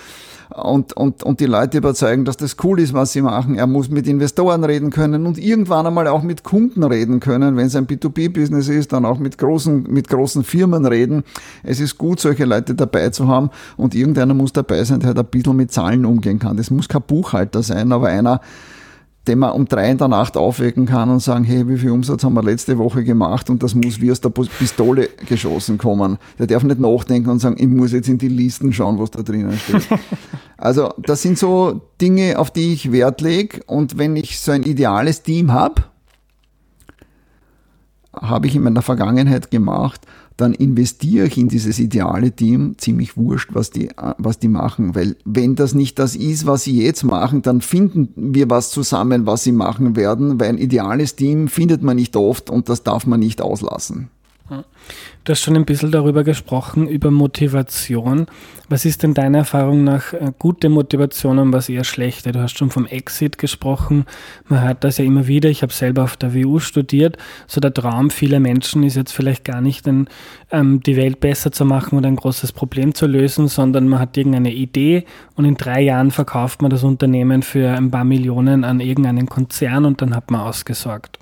und, 0.55 0.93
und, 0.95 1.23
und 1.23 1.41
die 1.41 1.47
Leute 1.47 1.79
überzeugen, 1.79 2.25
dass 2.25 2.37
das 2.37 2.57
cool 2.63 2.81
ist, 2.81 2.93
was 2.93 3.13
sie 3.13 3.23
machen. 3.23 3.55
Er 3.55 3.67
muss 3.67 3.89
mit 3.89 4.07
Investoren 4.07 4.65
reden 4.65 4.91
können 4.91 5.27
und 5.27 5.39
irgendwann 5.39 5.87
einmal 5.87 6.07
auch 6.09 6.23
mit 6.23 6.45
Kunden 6.45 6.83
reden 6.83 7.21
können. 7.21 7.57
Wenn 7.57 7.67
es 7.67 7.77
ein 7.77 7.87
B2B-Business 7.87 8.69
ist, 8.69 8.93
dann 8.93 9.05
auch 9.05 9.19
mit 9.19 9.39
großen, 9.39 9.85
mit 9.85 10.09
großen 10.09 10.45
Firmen 10.45 10.87
reden. 10.87 11.25
Es 11.63 11.81
ist 11.81 11.99
gut, 11.99 12.21
solche 12.21 12.45
Leute 12.45 12.75
dabei 12.75 13.11
zu 13.11 13.29
haben 13.29 13.51
und 13.77 13.95
irgendeiner 13.95 14.35
muss 14.35 14.53
dabei 14.53 14.85
sein, 14.85 15.01
der 15.01 15.09
halt 15.09 15.19
ein 15.19 15.27
bisschen 15.27 15.57
mit 15.57 15.73
Zahlen 15.73 16.05
umgehen 16.05 16.39
kann. 16.39 16.57
Das 16.57 16.71
muss 16.71 16.89
kein 16.89 17.03
Buchhalter 17.03 17.63
sein, 17.63 17.93
aber 17.93 18.09
einer, 18.09 18.41
den 19.29 19.39
man 19.39 19.53
um 19.53 19.67
drei 19.67 19.91
in 19.91 19.99
der 19.99 20.09
Nacht 20.09 20.37
aufwecken 20.37 20.87
kann 20.87 21.09
und 21.09 21.21
sagen, 21.21 21.45
hey, 21.45 21.69
wie 21.69 21.79
viel 21.79 21.91
Umsatz 21.91 22.25
haben 22.25 22.35
wir 22.35 22.43
letzte 22.43 22.77
Woche 22.79 23.05
gemacht 23.05 23.51
und 23.51 23.63
das 23.63 23.75
muss 23.75 24.01
wie 24.01 24.11
aus 24.11 24.21
der 24.21 24.31
Pistole 24.31 25.09
geschossen 25.29 25.79
kommen. 25.79 26.19
Der 26.39 26.49
darf 26.49 26.65
nicht 26.65 26.81
nachdenken 26.81 27.31
und 27.31 27.39
sagen, 27.39 27.57
ich 27.59 27.69
muss 27.69 27.93
jetzt 27.93 28.09
in 28.09 28.19
die 28.19 28.29
Listen 28.29 28.73
schauen, 28.73 28.99
was 28.99 29.13
da 29.13 29.23
drinnen 29.23 29.57
steht. 29.57 29.87
also 30.57 30.93
das 30.99 31.23
sind 31.23 31.39
so 31.39 31.83
Dinge, 32.01 32.39
auf 32.39 32.51
die 32.51 32.73
ich 32.73 32.91
Wert 32.91 33.21
lege 33.21 33.63
und 33.67 33.97
wenn 33.97 34.17
ich 34.17 34.41
so 34.41 34.51
ein 34.51 34.65
ideales 34.65 35.23
Team 35.23 35.53
habe, 35.53 35.85
habe 38.13 38.47
ich 38.47 38.57
in 38.57 38.63
meiner 38.63 38.83
Vergangenheit 38.83 39.51
gemacht, 39.51 40.01
dann 40.37 40.55
investiere 40.55 41.27
ich 41.27 41.39
in 41.39 41.49
dieses 41.49 41.79
ideale 41.79 42.33
Team 42.33 42.75
ziemlich 42.79 43.17
wurscht, 43.17 43.51
was 43.53 43.71
die, 43.71 43.91
was 44.19 44.39
die 44.39 44.49
machen. 44.49 44.95
Weil 44.95 45.17
wenn 45.25 45.55
das 45.55 45.75
nicht 45.75 45.99
das 45.99 46.17
ist, 46.17 46.47
was 46.47 46.65
sie 46.65 46.83
jetzt 46.83 47.05
machen, 47.05 47.43
dann 47.43 47.61
finden 47.61 48.35
wir 48.35 48.51
was 48.51 48.71
zusammen, 48.71 49.27
was 49.27 49.45
sie 49.45 49.53
machen 49.53 49.97
werden, 49.97 50.41
weil 50.41 50.51
ein 50.51 50.59
ideales 50.59 51.17
Team 51.17 51.49
findet 51.49 51.83
man 51.83 51.97
nicht 51.97 52.17
oft 52.17 52.51
und 52.51 52.69
das 52.69 52.83
darf 52.83 53.07
man 53.07 53.21
nicht 53.21 53.41
auslassen. 53.41 54.11
Du 54.49 55.31
hast 55.31 55.41
schon 55.41 55.57
ein 55.57 55.65
bisschen 55.65 55.93
darüber 55.93 56.25
gesprochen, 56.25 56.89
über 56.89 57.11
Motivation. 57.11 58.27
Was 58.69 58.85
ist 58.85 59.03
denn 59.03 59.15
deiner 59.15 59.39
Erfahrung 59.39 59.85
nach 59.85 60.13
äh, 60.13 60.33
gute 60.39 60.69
Motivation 60.69 61.39
und 61.39 61.53
was 61.53 61.69
eher 61.69 61.85
schlechte? 61.85 62.33
Du 62.33 62.41
hast 62.41 62.59
schon 62.59 62.71
vom 62.71 62.87
Exit 62.87 63.39
gesprochen. 63.39 64.05
Man 64.49 64.63
hört 64.63 64.83
das 64.83 64.99
ja 64.99 65.05
immer 65.05 65.29
wieder. 65.29 65.49
Ich 65.49 65.63
habe 65.63 65.73
selber 65.73 66.03
auf 66.03 66.17
der 66.17 66.35
WU 66.35 66.59
studiert. 66.59 67.19
So 67.47 67.61
der 67.61 67.73
Traum 67.73 68.11
vieler 68.11 68.41
Menschen 68.41 68.83
ist 68.83 68.97
jetzt 68.97 69.13
vielleicht 69.13 69.45
gar 69.45 69.61
nicht, 69.61 69.87
ein, 69.87 70.09
ähm, 70.51 70.81
die 70.81 70.97
Welt 70.97 71.21
besser 71.21 71.53
zu 71.53 71.65
machen 71.65 71.97
oder 71.99 72.09
ein 72.09 72.17
großes 72.17 72.53
Problem 72.53 72.95
zu 72.95 73.07
lösen, 73.07 73.47
sondern 73.49 73.89
man 73.89 74.01
hat 74.01 74.17
irgendeine 74.17 74.53
Idee 74.53 75.05
und 75.37 75.45
in 75.45 75.57
drei 75.57 75.83
Jahren 75.83 76.11
verkauft 76.11 76.63
man 76.63 76.71
das 76.71 76.83
Unternehmen 76.83 77.43
für 77.43 77.71
ein 77.71 77.91
paar 77.91 78.05
Millionen 78.05 78.65
an 78.65 78.81
irgendeinen 78.81 79.29
Konzern 79.29 79.85
und 79.85 80.03
dann 80.03 80.17
hat 80.17 80.31
man 80.31 80.41
ausgesorgt. 80.41 81.22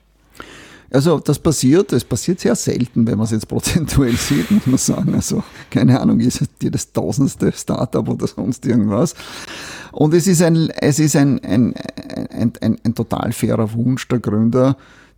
Also 0.92 1.20
das 1.20 1.38
passiert, 1.38 1.92
das 1.92 2.04
passiert 2.04 2.40
sehr 2.40 2.56
selten, 2.56 3.06
wenn 3.06 3.16
man 3.16 3.24
es 3.24 3.30
jetzt 3.30 3.46
prozentuell 3.46 4.16
sieht, 4.16 4.50
muss 4.50 4.66
man 4.66 4.78
sagen. 4.78 5.14
Also 5.14 5.42
keine 5.70 6.00
Ahnung, 6.00 6.18
ist 6.20 6.42
dir 6.60 6.70
das 6.70 6.92
tausendste 6.92 7.52
Startup 7.52 8.08
oder 8.08 8.26
sonst 8.26 8.66
irgendwas. 8.66 9.14
Und 9.92 10.14
es 10.14 10.26
ist 10.26 10.42
ein, 10.42 10.70
es 10.70 10.98
ist 10.98 11.16
ein, 11.16 11.42
ein, 11.44 11.74
ein, 12.30 12.52
ein, 12.60 12.76
ein 12.82 12.94
total 12.94 13.32
fairer 13.32 13.72
Wunsch 13.72 14.08
der 14.08 14.18
Gründer, 14.18 14.76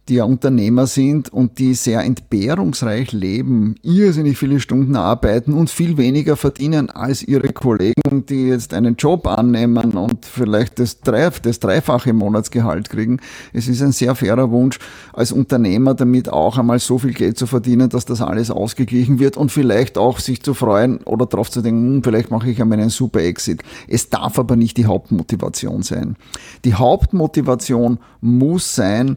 die 0.09 0.15
ja 0.15 0.25
Unternehmer 0.25 0.89
sind 0.89 1.33
und 1.33 1.59
die 1.59 1.75
sehr 1.75 2.01
entbehrungsreich 2.01 3.13
leben, 3.13 3.77
irrsinnig 3.83 4.37
viele 4.37 4.59
Stunden 4.59 4.97
arbeiten 4.97 5.53
und 5.53 5.71
viel 5.71 5.97
weniger 5.97 6.37
verdienen 6.37 6.91
als 6.91 7.23
ihre 7.23 7.53
Kollegen, 7.53 8.27
die 8.29 8.49
jetzt 8.49 8.75
einen 8.75 8.97
Job 8.97 9.29
annehmen 9.29 9.93
und 9.93 10.27
vielleicht 10.27 10.81
das, 10.81 11.01
Dreif 11.01 11.39
das 11.39 11.61
dreifache 11.61 12.13
Monatsgehalt 12.13 12.91
kriegen. 12.91 13.21
Es 13.53 13.69
ist 13.69 13.81
ein 13.81 13.93
sehr 13.93 14.17
fairer 14.17 14.51
Wunsch, 14.51 14.79
als 15.13 15.31
Unternehmer 15.31 15.95
damit 15.95 16.29
auch 16.29 16.59
einmal 16.59 16.81
so 16.81 16.99
viel 16.99 17.13
Geld 17.13 17.39
zu 17.39 17.47
verdienen, 17.47 17.89
dass 17.89 18.05
das 18.05 18.21
alles 18.21 18.51
ausgeglichen 18.51 19.21
wird 19.21 19.37
und 19.37 19.53
vielleicht 19.53 19.99
auch 19.99 20.19
sich 20.19 20.43
zu 20.43 20.55
freuen 20.55 20.99
oder 21.05 21.27
darauf 21.27 21.49
zu 21.49 21.63
denken, 21.63 21.97
hm, 21.97 22.03
vielleicht 22.03 22.31
mache 22.33 22.51
ich 22.51 22.61
einmal 22.61 22.81
einen 22.81 22.91
super 22.91 23.21
Exit. 23.21 23.63
Es 23.87 24.11
darf 24.11 24.37
aber 24.39 24.57
nicht 24.57 24.77
die 24.77 24.87
Hauptmotivation 24.87 25.83
sein. 25.83 26.17
Die 26.65 26.75
Hauptmotivation 26.75 27.99
muss 28.21 28.75
sein, 28.75 29.17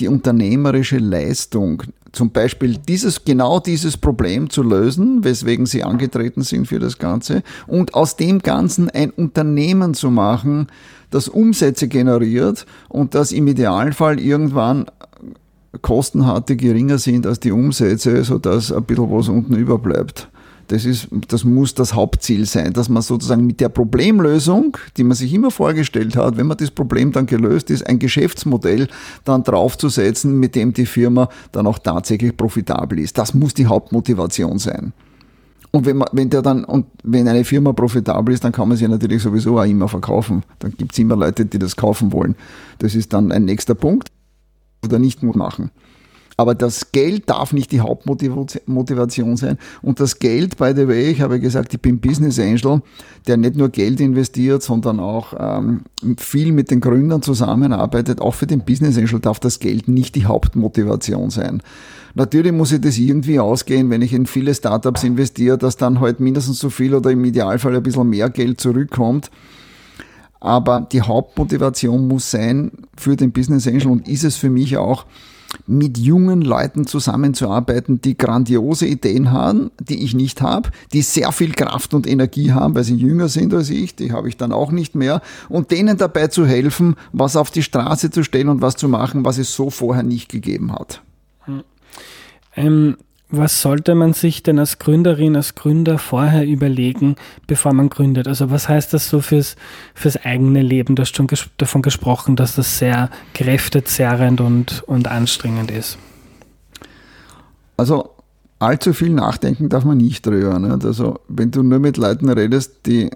die 0.00 0.08
unternehmerische 0.08 0.98
Leistung, 0.98 1.82
zum 2.12 2.30
Beispiel 2.30 2.76
dieses, 2.76 3.24
genau 3.24 3.60
dieses 3.60 3.96
Problem 3.96 4.50
zu 4.50 4.62
lösen, 4.62 5.22
weswegen 5.22 5.66
sie 5.66 5.84
angetreten 5.84 6.42
sind 6.42 6.66
für 6.66 6.78
das 6.78 6.98
Ganze, 6.98 7.42
und 7.66 7.94
aus 7.94 8.16
dem 8.16 8.40
Ganzen 8.40 8.90
ein 8.90 9.10
Unternehmen 9.10 9.94
zu 9.94 10.10
machen, 10.10 10.66
das 11.10 11.28
Umsätze 11.28 11.88
generiert 11.88 12.66
und 12.88 13.14
das 13.14 13.32
im 13.32 13.46
Idealfall 13.46 14.18
irgendwann 14.18 14.86
Kosten 15.82 16.26
hat, 16.26 16.48
die 16.48 16.56
geringer 16.56 16.98
sind 16.98 17.26
als 17.26 17.38
die 17.38 17.52
Umsätze, 17.52 18.24
sodass 18.24 18.72
ein 18.72 18.84
bisschen 18.84 19.10
was 19.10 19.28
unten 19.28 19.54
überbleibt. 19.54 20.28
Das, 20.70 20.84
ist, 20.84 21.08
das 21.26 21.42
muss 21.42 21.74
das 21.74 21.94
Hauptziel 21.94 22.46
sein, 22.46 22.72
dass 22.72 22.88
man 22.88 23.02
sozusagen 23.02 23.44
mit 23.44 23.58
der 23.58 23.70
Problemlösung, 23.70 24.76
die 24.96 25.02
man 25.02 25.16
sich 25.16 25.34
immer 25.34 25.50
vorgestellt 25.50 26.14
hat, 26.14 26.36
wenn 26.36 26.46
man 26.46 26.58
das 26.58 26.70
Problem 26.70 27.10
dann 27.10 27.26
gelöst 27.26 27.70
ist, 27.70 27.84
ein 27.88 27.98
Geschäftsmodell 27.98 28.86
dann 29.24 29.42
draufzusetzen, 29.42 30.38
mit 30.38 30.54
dem 30.54 30.72
die 30.72 30.86
Firma 30.86 31.28
dann 31.50 31.66
auch 31.66 31.80
tatsächlich 31.80 32.36
profitabel 32.36 33.00
ist. 33.00 33.18
Das 33.18 33.34
muss 33.34 33.52
die 33.52 33.66
Hauptmotivation 33.66 34.60
sein. 34.60 34.92
Und 35.72 35.86
wenn, 35.86 35.96
man, 35.96 36.08
wenn, 36.12 36.30
der 36.30 36.40
dann, 36.40 36.62
und 36.62 36.86
wenn 37.02 37.26
eine 37.26 37.44
Firma 37.44 37.72
profitabel 37.72 38.32
ist, 38.32 38.44
dann 38.44 38.52
kann 38.52 38.68
man 38.68 38.76
sie 38.76 38.86
natürlich 38.86 39.24
sowieso 39.24 39.58
auch 39.58 39.64
immer 39.64 39.88
verkaufen. 39.88 40.44
Dann 40.60 40.70
gibt 40.76 40.92
es 40.92 41.00
immer 41.00 41.16
Leute, 41.16 41.46
die 41.46 41.58
das 41.58 41.74
kaufen 41.74 42.12
wollen. 42.12 42.36
Das 42.78 42.94
ist 42.94 43.12
dann 43.12 43.32
ein 43.32 43.44
nächster 43.44 43.74
Punkt. 43.74 44.12
Oder 44.84 45.00
nicht 45.00 45.24
machen. 45.24 45.72
Aber 46.40 46.54
das 46.54 46.90
Geld 46.90 47.28
darf 47.28 47.52
nicht 47.52 47.70
die 47.70 47.80
Hauptmotivation 47.82 49.36
sein. 49.36 49.58
Und 49.82 50.00
das 50.00 50.20
Geld, 50.20 50.56
by 50.56 50.72
the 50.74 50.88
way, 50.88 51.10
ich 51.10 51.20
habe 51.20 51.38
gesagt, 51.38 51.74
ich 51.74 51.82
bin 51.82 52.00
Business 52.00 52.38
Angel, 52.38 52.80
der 53.26 53.36
nicht 53.36 53.56
nur 53.56 53.68
Geld 53.68 54.00
investiert, 54.00 54.62
sondern 54.62 55.00
auch 55.00 55.34
ähm, 55.38 55.82
viel 56.16 56.52
mit 56.52 56.70
den 56.70 56.80
Gründern 56.80 57.20
zusammenarbeitet. 57.20 58.22
Auch 58.22 58.32
für 58.32 58.46
den 58.46 58.64
Business 58.64 58.96
Angel 58.96 59.20
darf 59.20 59.38
das 59.38 59.58
Geld 59.58 59.86
nicht 59.86 60.14
die 60.14 60.24
Hauptmotivation 60.24 61.28
sein. 61.28 61.62
Natürlich 62.14 62.52
muss 62.52 62.72
ich 62.72 62.80
das 62.80 62.96
irgendwie 62.96 63.38
ausgehen, 63.38 63.90
wenn 63.90 64.00
ich 64.00 64.14
in 64.14 64.24
viele 64.24 64.54
Startups 64.54 65.04
investiere, 65.04 65.58
dass 65.58 65.76
dann 65.76 66.00
halt 66.00 66.20
mindestens 66.20 66.58
so 66.58 66.70
viel 66.70 66.94
oder 66.94 67.10
im 67.10 67.22
Idealfall 67.22 67.76
ein 67.76 67.82
bisschen 67.82 68.08
mehr 68.08 68.30
Geld 68.30 68.62
zurückkommt. 68.62 69.30
Aber 70.40 70.88
die 70.90 71.02
Hauptmotivation 71.02 72.08
muss 72.08 72.30
sein 72.30 72.70
für 72.96 73.14
den 73.14 73.30
Business 73.30 73.68
Angel 73.68 73.88
und 73.88 74.08
ist 74.08 74.24
es 74.24 74.36
für 74.36 74.48
mich 74.48 74.78
auch, 74.78 75.04
mit 75.66 75.98
jungen 75.98 76.42
Leuten 76.42 76.86
zusammenzuarbeiten, 76.86 78.00
die 78.00 78.16
grandiose 78.16 78.86
Ideen 78.86 79.30
haben, 79.30 79.70
die 79.80 80.04
ich 80.04 80.14
nicht 80.14 80.42
habe, 80.42 80.70
die 80.92 81.02
sehr 81.02 81.32
viel 81.32 81.52
Kraft 81.52 81.94
und 81.94 82.06
Energie 82.06 82.52
haben, 82.52 82.74
weil 82.74 82.84
sie 82.84 82.96
jünger 82.96 83.28
sind 83.28 83.54
als 83.54 83.70
ich, 83.70 83.94
die 83.94 84.12
habe 84.12 84.28
ich 84.28 84.36
dann 84.36 84.52
auch 84.52 84.70
nicht 84.70 84.94
mehr, 84.94 85.20
und 85.48 85.70
denen 85.70 85.96
dabei 85.96 86.28
zu 86.28 86.46
helfen, 86.46 86.96
was 87.12 87.36
auf 87.36 87.50
die 87.50 87.62
Straße 87.62 88.10
zu 88.10 88.22
stellen 88.22 88.48
und 88.48 88.62
was 88.62 88.76
zu 88.76 88.88
machen, 88.88 89.24
was 89.24 89.38
es 89.38 89.54
so 89.54 89.70
vorher 89.70 90.02
nicht 90.02 90.28
gegeben 90.28 90.72
hat. 90.72 91.02
Hm. 91.44 91.62
Ähm, 92.56 92.96
was 93.30 93.62
sollte 93.62 93.94
man 93.94 94.12
sich 94.12 94.42
denn 94.42 94.58
als 94.58 94.78
Gründerin, 94.78 95.36
als 95.36 95.54
Gründer 95.54 95.98
vorher 95.98 96.46
überlegen, 96.46 97.16
bevor 97.46 97.72
man 97.72 97.88
gründet? 97.88 98.26
Also 98.26 98.50
was 98.50 98.68
heißt 98.68 98.92
das 98.92 99.08
so 99.08 99.20
fürs, 99.20 99.56
fürs 99.94 100.16
eigene 100.24 100.62
Leben? 100.62 100.96
Du 100.96 101.02
hast 101.02 101.16
schon 101.16 101.26
ges 101.26 101.46
davon 101.56 101.82
gesprochen, 101.82 102.36
dass 102.36 102.56
das 102.56 102.78
sehr 102.78 103.10
kräftezerrend 103.34 104.40
und, 104.40 104.82
und 104.86 105.08
anstrengend 105.08 105.70
ist. 105.70 105.96
Also 107.76 108.10
allzu 108.58 108.92
viel 108.92 109.10
nachdenken 109.10 109.68
darf 109.68 109.84
man 109.84 109.98
nicht 109.98 110.26
drüber. 110.26 110.58
Nicht? 110.58 110.84
Also 110.84 111.20
wenn 111.28 111.50
du 111.50 111.62
nur 111.62 111.78
mit 111.78 111.96
Leuten 111.96 112.28
redest, 112.30 112.86
die 112.86 113.10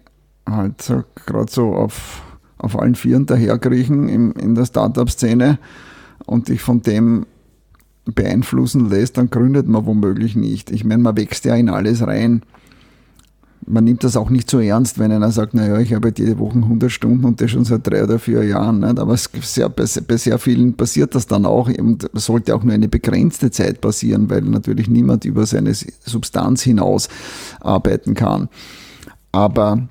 halt 0.49 0.81
so, 0.81 1.05
gerade 1.27 1.51
so 1.51 1.75
auf, 1.75 2.23
auf 2.59 2.79
allen 2.79 2.95
Vieren 2.95 3.27
daherkriechen 3.27 4.09
in, 4.09 4.33
in 4.33 4.55
der 4.55 4.67
Startup-Szene 4.67 5.59
und 6.27 6.49
dich 6.49 6.63
von 6.63 6.83
dem 6.83 7.27
beeinflussen 8.05 8.91
lässt, 8.91 9.17
dann 9.17 9.31
gründet 9.31 9.69
man 9.69 9.87
womöglich 9.87 10.37
nicht. 10.37 10.71
Ich 10.71 10.85
meine, 10.85 11.03
man 11.03 11.17
wächst 11.17 11.45
ja 11.45 11.55
in 11.55 11.69
alles 11.69 12.07
rein. 12.07 12.43
Man 13.67 13.85
nimmt 13.85 14.05
das 14.05 14.17
auch 14.19 14.29
nicht 14.29 14.51
so 14.51 14.61
ernst, 14.61 14.99
wenn 14.99 15.11
einer 15.11 15.31
sagt, 15.31 15.55
naja, 15.55 15.79
ich 15.79 15.95
arbeite 15.95 16.23
jede 16.23 16.39
Woche 16.39 16.59
100 16.59 16.93
Stunden 16.93 17.25
und 17.25 17.41
das 17.41 17.51
schon 17.51 17.65
seit 17.65 17.87
drei 17.87 18.05
oder 18.05 18.19
vier 18.19 18.45
Jahren. 18.45 18.81
Nicht? 18.81 18.99
Aber 18.99 19.15
es 19.15 19.31
sehr, 19.41 19.71
bei, 19.71 19.87
bei 20.07 20.17
sehr 20.19 20.39
vielen 20.39 20.75
passiert 20.75 21.15
das 21.15 21.27
dann 21.27 21.47
auch 21.47 21.71
und 21.71 22.11
sollte 22.13 22.55
auch 22.55 22.63
nur 22.63 22.75
eine 22.75 22.89
begrenzte 22.89 23.51
Zeit 23.51 23.81
passieren, 23.81 24.29
weil 24.29 24.43
natürlich 24.43 24.89
niemand 24.89 25.25
über 25.25 25.47
seine 25.47 25.73
Substanz 25.75 26.63
hinaus 26.63 27.09
arbeiten 27.61 28.13
kann. 28.13 28.51
Aber 29.33 29.89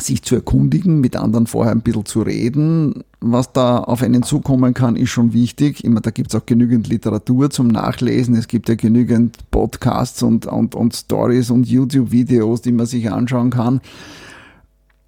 sich 0.00 0.22
zu 0.22 0.34
erkundigen, 0.34 1.00
mit 1.00 1.16
anderen 1.16 1.46
vorher 1.46 1.72
ein 1.72 1.80
bisschen 1.80 2.04
zu 2.04 2.22
reden, 2.22 3.04
was 3.20 3.52
da 3.52 3.78
auf 3.78 4.02
einen 4.02 4.22
zukommen 4.22 4.74
kann, 4.74 4.96
ist 4.96 5.10
schon 5.10 5.32
wichtig. 5.32 5.84
Immer, 5.84 6.00
da 6.00 6.10
gibt 6.10 6.32
es 6.32 6.40
auch 6.40 6.46
genügend 6.46 6.88
Literatur 6.88 7.50
zum 7.50 7.68
Nachlesen. 7.68 8.34
Es 8.34 8.48
gibt 8.48 8.68
ja 8.68 8.74
genügend 8.74 9.38
Podcasts 9.50 10.22
und, 10.22 10.46
und, 10.46 10.74
und 10.74 10.94
Stories 10.94 11.50
und 11.50 11.66
YouTube-Videos, 11.66 12.62
die 12.62 12.72
man 12.72 12.86
sich 12.86 13.10
anschauen 13.10 13.50
kann. 13.50 13.80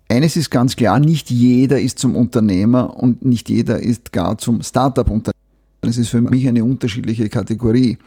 Eines 0.09 0.37
ist 0.37 0.51
ganz 0.51 0.75
klar, 0.75 0.99
nicht 1.01 1.31
jeder 1.31 1.81
ist 1.81 1.99
zum 1.99 2.17
Unternehmer 2.17 2.97
und 2.97 3.25
nicht 3.25 3.51
jeder 3.51 3.81
ist 3.81 4.13
gar 4.13 4.39
zum 4.39 4.63
Startup-Unternehmer. 4.63 5.35
Das 5.83 5.99
ist 5.99 6.09
für 6.09 6.21
mich 6.21 6.49
eine 6.49 6.65
unterschiedliche 6.65 7.29
Kategorie. 7.29 7.99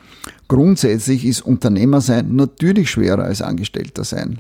Grundsätzlich 0.48 1.26
ist 1.26 1.42
Unternehmer 1.42 2.02
sein 2.02 2.36
natürlich 2.36 2.90
schwerer 2.90 3.24
als 3.24 3.42
Angestellter 3.42 4.04
sein. 4.04 4.40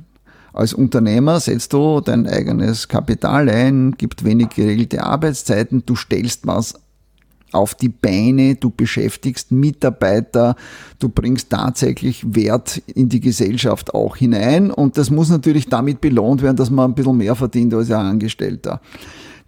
Als 0.54 0.74
Unternehmer 0.74 1.40
setzt 1.40 1.74
du 1.74 2.02
dein 2.02 2.28
eigenes 2.28 2.88
Kapital 2.88 3.50
ein, 3.50 3.94
gibt 3.98 4.26
wenig 4.26 4.50
geregelte 4.50 5.04
Arbeitszeiten, 5.04 5.84
du 5.86 5.96
stellst 5.96 6.46
was 6.46 6.76
auf 7.54 7.76
die 7.76 7.90
Beine, 7.90 8.56
du 8.56 8.70
beschäftigst 8.70 9.52
Mitarbeiter, 9.52 10.56
du 11.00 11.10
bringst 11.10 11.50
tatsächlich 11.50 12.36
Wert 12.36 12.82
in 12.94 13.10
die 13.10 13.20
Gesellschaft 13.20 13.94
auch 13.94 14.16
hinein 14.16 14.72
und 14.72 14.98
das 14.98 15.10
muss 15.10 15.30
natürlich 15.30 15.68
damit 15.68 16.02
belohnt 16.02 16.42
werden, 16.42 16.58
dass 16.58 16.70
man 16.70 16.92
ein 16.92 16.96
bisschen 16.96 17.18
mehr 17.18 17.36
verdient 17.36 17.74
als 17.74 17.92
ein 17.92 18.06
Angestellter. 18.06 18.82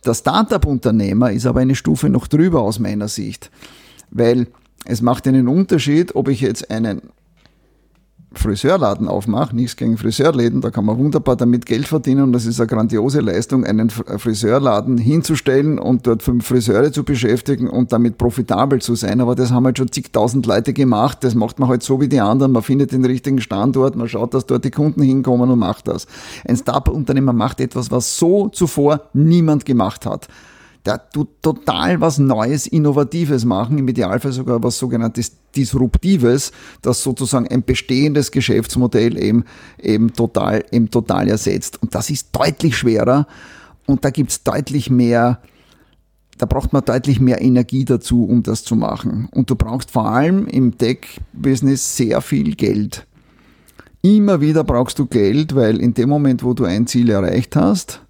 Der 0.05 0.13
Startup-Unternehmer 0.13 1.31
ist 1.31 1.45
aber 1.45 1.61
eine 1.61 1.75
Stufe 1.75 2.09
noch 2.09 2.27
drüber 2.27 2.61
aus 2.61 2.79
meiner 2.79 3.07
Sicht, 3.07 3.51
weil 4.11 4.47
es 4.85 5.01
macht 5.01 5.27
einen 5.27 5.47
Unterschied, 5.47 6.15
ob 6.15 6.27
ich 6.27 6.41
jetzt 6.41 6.69
einen 6.69 7.01
Friseurladen 8.39 9.07
aufmache, 9.07 9.55
nichts 9.55 9.75
gegen 9.75 9.97
Friseurläden, 9.97 10.61
da 10.61 10.71
kann 10.71 10.85
man 10.85 10.97
wunderbar 10.97 11.35
damit 11.35 11.65
Geld 11.65 11.87
verdienen 11.87 12.23
und 12.23 12.33
das 12.33 12.45
ist 12.45 12.59
eine 12.59 12.67
grandiose 12.67 13.21
Leistung, 13.21 13.65
einen 13.65 13.89
Friseurladen 13.89 14.97
hinzustellen 14.97 15.79
und 15.79 16.07
dort 16.07 16.23
fünf 16.23 16.45
Friseure 16.45 16.91
zu 16.91 17.03
beschäftigen 17.03 17.69
und 17.69 17.91
damit 17.93 18.17
profitabel 18.17 18.81
zu 18.81 18.95
sein. 18.95 19.21
Aber 19.21 19.35
das 19.35 19.51
haben 19.51 19.65
halt 19.65 19.77
schon 19.77 19.91
zigtausend 19.91 20.45
Leute 20.45 20.73
gemacht. 20.73 21.23
Das 21.23 21.35
macht 21.35 21.59
man 21.59 21.69
halt 21.69 21.83
so 21.83 22.01
wie 22.01 22.07
die 22.07 22.19
anderen. 22.19 22.51
Man 22.51 22.63
findet 22.63 22.91
den 22.91 23.05
richtigen 23.05 23.41
Standort, 23.41 23.95
man 23.95 24.07
schaut, 24.07 24.33
dass 24.33 24.45
dort 24.45 24.65
die 24.65 24.71
Kunden 24.71 25.01
hinkommen 25.01 25.49
und 25.49 25.59
macht 25.59 25.87
das. 25.87 26.07
Ein 26.47 26.57
Startup-Unternehmer 26.57 27.33
macht 27.33 27.59
etwas, 27.59 27.91
was 27.91 28.17
so 28.17 28.49
zuvor 28.49 29.01
niemand 29.13 29.65
gemacht 29.65 30.05
hat. 30.05 30.27
Der 30.85 31.09
tut 31.09 31.41
total 31.41 32.01
was 32.01 32.17
Neues, 32.17 32.67
Innovatives 32.67 33.45
machen, 33.45 33.77
im 33.77 33.87
Idealfall 33.87 34.33
sogar 34.33 34.61
was 34.61 34.77
sogenanntes 34.77 35.31
Disruptives, 35.55 36.51
das 36.81 37.03
sozusagen 37.03 37.47
ein 37.47 37.63
bestehendes 37.63 38.31
Geschäftsmodell 38.31 39.17
eben, 39.17 39.45
eben 39.81 40.11
total, 40.13 40.65
eben 40.71 40.89
total 40.89 41.29
ersetzt. 41.29 41.81
Und 41.81 41.95
das 41.95 42.09
ist 42.09 42.29
deutlich 42.33 42.77
schwerer 42.77 43.27
und 43.85 44.03
da 44.03 44.09
gibt's 44.09 44.43
deutlich 44.43 44.89
mehr, 44.89 45.39
da 46.37 46.45
braucht 46.45 46.73
man 46.73 46.83
deutlich 46.83 47.19
mehr 47.19 47.41
Energie 47.41 47.85
dazu, 47.85 48.25
um 48.25 48.43
das 48.43 48.63
zu 48.63 48.75
machen. 48.75 49.29
Und 49.31 49.49
du 49.49 49.55
brauchst 49.55 49.91
vor 49.91 50.09
allem 50.09 50.47
im 50.47 50.77
Tech-Business 50.77 51.95
sehr 51.95 52.21
viel 52.21 52.55
Geld. 52.55 53.05
Immer 54.01 54.41
wieder 54.41 54.65
brauchst 54.65 54.99
du 54.99 55.05
Geld, 55.05 55.55
weil 55.55 55.79
in 55.79 55.93
dem 55.93 56.09
Moment, 56.09 56.43
wo 56.43 56.53
du 56.53 56.65
ein 56.65 56.87
Ziel 56.87 57.09
erreicht 57.09 57.55
hast, 57.55 58.01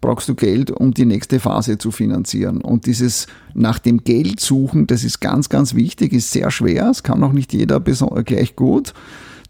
brauchst 0.00 0.28
du 0.28 0.34
Geld, 0.34 0.70
um 0.70 0.94
die 0.94 1.04
nächste 1.04 1.40
Phase 1.40 1.78
zu 1.78 1.90
finanzieren. 1.90 2.60
Und 2.60 2.86
dieses 2.86 3.26
nach 3.54 3.78
dem 3.78 4.04
Geld 4.04 4.40
suchen, 4.40 4.86
das 4.86 5.04
ist 5.04 5.20
ganz, 5.20 5.48
ganz 5.48 5.74
wichtig, 5.74 6.12
ist 6.12 6.30
sehr 6.30 6.50
schwer. 6.50 6.88
Es 6.90 7.02
kann 7.02 7.22
auch 7.22 7.32
nicht 7.32 7.52
jeder 7.52 7.80
gleich 7.80 8.56
gut. 8.56 8.94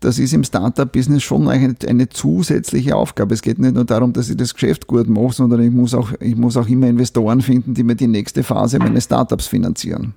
Das 0.01 0.19
ist 0.19 0.33
im 0.33 0.45
Startup-Business 0.45 1.23
schon 1.23 1.49
eine, 1.49 1.75
eine, 1.87 2.09
zusätzliche 2.09 2.97
Aufgabe. 2.97 3.35
Es 3.35 3.43
geht 3.43 3.59
nicht 3.59 3.75
nur 3.75 3.85
darum, 3.85 4.15
dass 4.15 4.31
ich 4.31 4.37
das 4.37 4.55
Geschäft 4.55 4.87
gut 4.87 5.09
mache, 5.09 5.35
sondern 5.35 5.63
ich 5.63 5.71
muss 5.71 5.93
auch, 5.93 6.13
ich 6.21 6.37
muss 6.37 6.57
auch 6.57 6.69
immer 6.69 6.89
Investoren 6.89 7.43
finden, 7.43 7.75
die 7.75 7.85
mir 7.85 7.97
die 7.97 8.07
nächste 8.07 8.43
Phase 8.43 8.79
meines 8.79 9.05
Startups 9.05 9.47
finanzieren. 9.47 10.15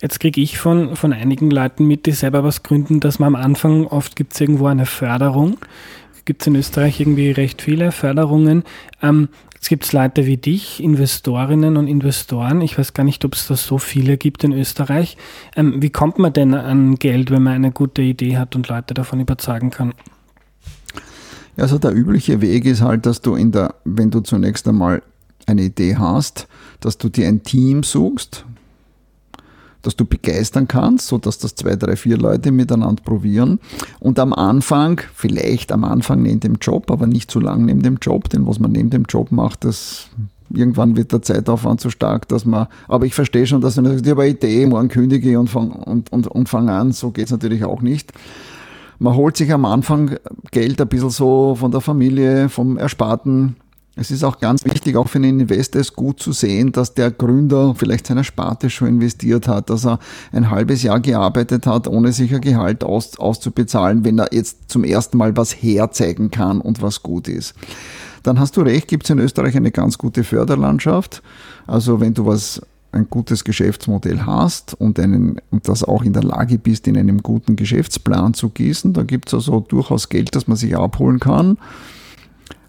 Jetzt 0.00 0.18
kriege 0.18 0.40
ich 0.40 0.58
von, 0.58 0.96
von 0.96 1.12
einigen 1.12 1.52
Leuten 1.52 1.86
mit, 1.86 2.06
die 2.06 2.12
selber 2.12 2.42
was 2.42 2.64
gründen, 2.64 2.98
dass 2.98 3.20
man 3.20 3.36
am 3.36 3.40
Anfang 3.40 3.86
oft 3.86 4.16
gibt 4.16 4.32
es 4.32 4.40
irgendwo 4.40 4.66
eine 4.66 4.86
Förderung 4.86 5.58
gibt 6.24 6.42
es 6.42 6.46
in 6.46 6.56
Österreich 6.56 7.00
irgendwie 7.00 7.30
recht 7.30 7.62
viele 7.62 7.92
Förderungen. 7.92 8.64
Ähm, 9.02 9.28
Jetzt 9.62 9.68
gibt 9.68 9.84
es 9.84 9.92
Leute 9.92 10.26
wie 10.26 10.38
dich, 10.38 10.82
Investorinnen 10.82 11.76
und 11.76 11.86
Investoren. 11.86 12.62
Ich 12.62 12.76
weiß 12.76 12.94
gar 12.94 13.04
nicht, 13.04 13.24
ob 13.24 13.34
es 13.34 13.46
da 13.46 13.54
so 13.54 13.78
viele 13.78 14.16
gibt 14.16 14.42
in 14.42 14.50
Österreich. 14.50 15.16
Ähm, 15.54 15.80
wie 15.80 15.90
kommt 15.90 16.18
man 16.18 16.32
denn 16.32 16.52
an 16.52 16.96
Geld, 16.96 17.30
wenn 17.30 17.44
man 17.44 17.52
eine 17.52 17.70
gute 17.70 18.02
Idee 18.02 18.38
hat 18.38 18.56
und 18.56 18.68
Leute 18.68 18.92
davon 18.92 19.20
überzeugen 19.20 19.70
kann? 19.70 19.94
Also 21.56 21.78
der 21.78 21.94
übliche 21.94 22.40
Weg 22.40 22.64
ist 22.64 22.80
halt, 22.80 23.06
dass 23.06 23.20
du 23.20 23.36
in 23.36 23.52
der, 23.52 23.76
wenn 23.84 24.10
du 24.10 24.18
zunächst 24.18 24.66
einmal 24.66 25.00
eine 25.46 25.62
Idee 25.62 25.94
hast, 25.96 26.48
dass 26.80 26.98
du 26.98 27.08
dir 27.08 27.28
ein 27.28 27.44
Team 27.44 27.84
suchst, 27.84 28.44
dass 29.82 29.96
du 29.96 30.04
begeistern 30.04 30.68
kannst, 30.68 31.08
so 31.08 31.18
dass 31.18 31.38
das 31.38 31.54
zwei, 31.54 31.76
drei, 31.76 31.96
vier 31.96 32.16
Leute 32.16 32.52
miteinander 32.52 33.02
probieren. 33.02 33.58
Und 34.00 34.18
am 34.18 34.32
Anfang, 34.32 35.00
vielleicht 35.14 35.72
am 35.72 35.84
Anfang 35.84 36.22
neben 36.22 36.40
dem 36.40 36.56
Job, 36.60 36.90
aber 36.90 37.06
nicht 37.06 37.30
zu 37.30 37.40
lang 37.40 37.64
neben 37.64 37.82
dem 37.82 37.98
Job, 38.00 38.28
denn 38.28 38.46
was 38.46 38.58
man 38.58 38.72
neben 38.72 38.90
dem 38.90 39.04
Job 39.08 39.32
macht, 39.32 39.64
das 39.64 40.08
irgendwann 40.54 40.96
wird 40.96 41.12
der 41.12 41.22
Zeitaufwand 41.22 41.80
so 41.80 41.90
stark, 41.90 42.28
dass 42.28 42.44
man, 42.44 42.66
aber 42.88 43.06
ich 43.06 43.14
verstehe 43.14 43.46
schon, 43.46 43.60
dass 43.60 43.76
man 43.76 43.86
sagt, 43.86 44.04
ich 44.04 44.10
habe 44.10 44.22
eine 44.22 44.32
Idee, 44.32 44.66
morgen 44.66 44.88
kündige 44.88 45.38
und 45.38 45.48
fang, 45.48 45.70
und, 45.70 46.12
und, 46.12 46.26
und 46.26 46.48
fang 46.48 46.68
an, 46.68 46.92
so 46.92 47.10
geht's 47.10 47.30
natürlich 47.30 47.64
auch 47.64 47.82
nicht. 47.82 48.12
Man 48.98 49.14
holt 49.16 49.36
sich 49.36 49.52
am 49.52 49.64
Anfang 49.64 50.16
Geld 50.52 50.80
ein 50.80 50.88
bisschen 50.88 51.10
so 51.10 51.56
von 51.56 51.72
der 51.72 51.80
Familie, 51.80 52.48
vom 52.48 52.76
Ersparten, 52.76 53.56
es 53.94 54.10
ist 54.10 54.24
auch 54.24 54.40
ganz 54.40 54.64
wichtig, 54.64 54.96
auch 54.96 55.08
für 55.08 55.18
einen 55.18 55.40
Investor 55.40 55.80
ist 55.80 55.94
gut 55.94 56.18
zu 56.18 56.32
sehen, 56.32 56.72
dass 56.72 56.94
der 56.94 57.10
Gründer 57.10 57.74
vielleicht 57.76 58.06
seiner 58.06 58.24
Sparte 58.24 58.70
schon 58.70 58.88
investiert 58.88 59.48
hat, 59.48 59.68
dass 59.68 59.84
er 59.84 59.98
ein 60.32 60.50
halbes 60.50 60.82
Jahr 60.82 60.98
gearbeitet 60.98 61.66
hat, 61.66 61.86
ohne 61.88 62.12
sich 62.12 62.34
ein 62.34 62.40
Gehalt 62.40 62.84
aus, 62.84 63.18
auszubezahlen, 63.18 64.04
wenn 64.04 64.18
er 64.18 64.32
jetzt 64.32 64.70
zum 64.70 64.84
ersten 64.84 65.18
Mal 65.18 65.36
was 65.36 65.52
herzeigen 65.52 66.30
kann 66.30 66.62
und 66.62 66.80
was 66.80 67.02
gut 67.02 67.28
ist. 67.28 67.54
Dann 68.22 68.40
hast 68.40 68.56
du 68.56 68.62
recht, 68.62 68.88
gibt 68.88 69.04
es 69.04 69.10
in 69.10 69.18
Österreich 69.18 69.56
eine 69.56 69.72
ganz 69.72 69.98
gute 69.98 70.24
Förderlandschaft. 70.24 71.22
Also 71.66 72.00
wenn 72.00 72.14
du 72.14 72.24
was 72.24 72.62
ein 72.92 73.08
gutes 73.10 73.44
Geschäftsmodell 73.44 74.22
hast 74.24 74.74
und, 74.74 74.98
einen, 75.00 75.40
und 75.50 75.68
das 75.68 75.82
auch 75.84 76.02
in 76.02 76.12
der 76.12 76.22
Lage 76.22 76.58
bist, 76.58 76.86
in 76.88 76.96
einem 76.96 77.22
guten 77.22 77.56
Geschäftsplan 77.56 78.32
zu 78.32 78.50
gießen, 78.50 78.92
da 78.92 79.02
gibt 79.02 79.28
es 79.28 79.34
also 79.34 79.60
durchaus 79.60 80.08
Geld, 80.08 80.34
das 80.34 80.46
man 80.46 80.56
sich 80.56 80.76
abholen 80.76 81.18
kann. 81.18 81.58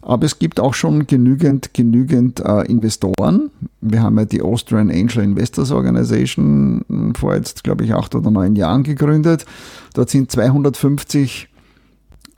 Aber 0.05 0.25
es 0.25 0.37
gibt 0.37 0.59
auch 0.59 0.73
schon 0.73 1.07
genügend, 1.07 1.73
genügend 1.73 2.41
äh, 2.41 2.63
Investoren. 2.63 3.49
Wir 3.79 4.03
haben 4.03 4.17
ja 4.17 4.25
die 4.25 4.41
Austrian 4.41 4.91
Angel 4.91 5.23
Investors 5.23 5.71
Organization 5.71 6.83
hm, 6.87 7.15
vor 7.15 7.35
jetzt, 7.35 7.63
glaube 7.63 7.85
ich, 7.85 7.93
acht 7.93 8.13
oder 8.13 8.29
neun 8.29 8.55
Jahren 8.55 8.83
gegründet. 8.83 9.45
Dort 9.93 10.09
sind 10.09 10.29
250 10.29 11.47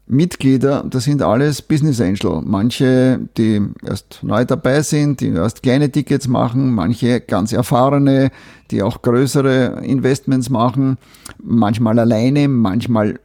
Mitglieder, 0.07 0.85
das 0.87 1.05
sind 1.05 1.23
alles 1.23 1.63
Business 1.63 1.99
Angel. 1.99 2.41
Manche, 2.43 3.19
die 3.37 3.61
erst 3.83 4.19
neu 4.21 4.45
dabei 4.45 4.83
sind, 4.83 5.19
die 5.19 5.29
erst 5.29 5.63
kleine 5.63 5.91
Tickets 5.91 6.27
machen, 6.27 6.75
manche 6.75 7.21
ganz 7.21 7.51
erfahrene, 7.51 8.29
die 8.69 8.83
auch 8.83 9.01
größere 9.01 9.83
Investments 9.83 10.51
machen, 10.51 10.97
manchmal 11.41 11.97
alleine, 11.97 12.47
manchmal 12.47 13.19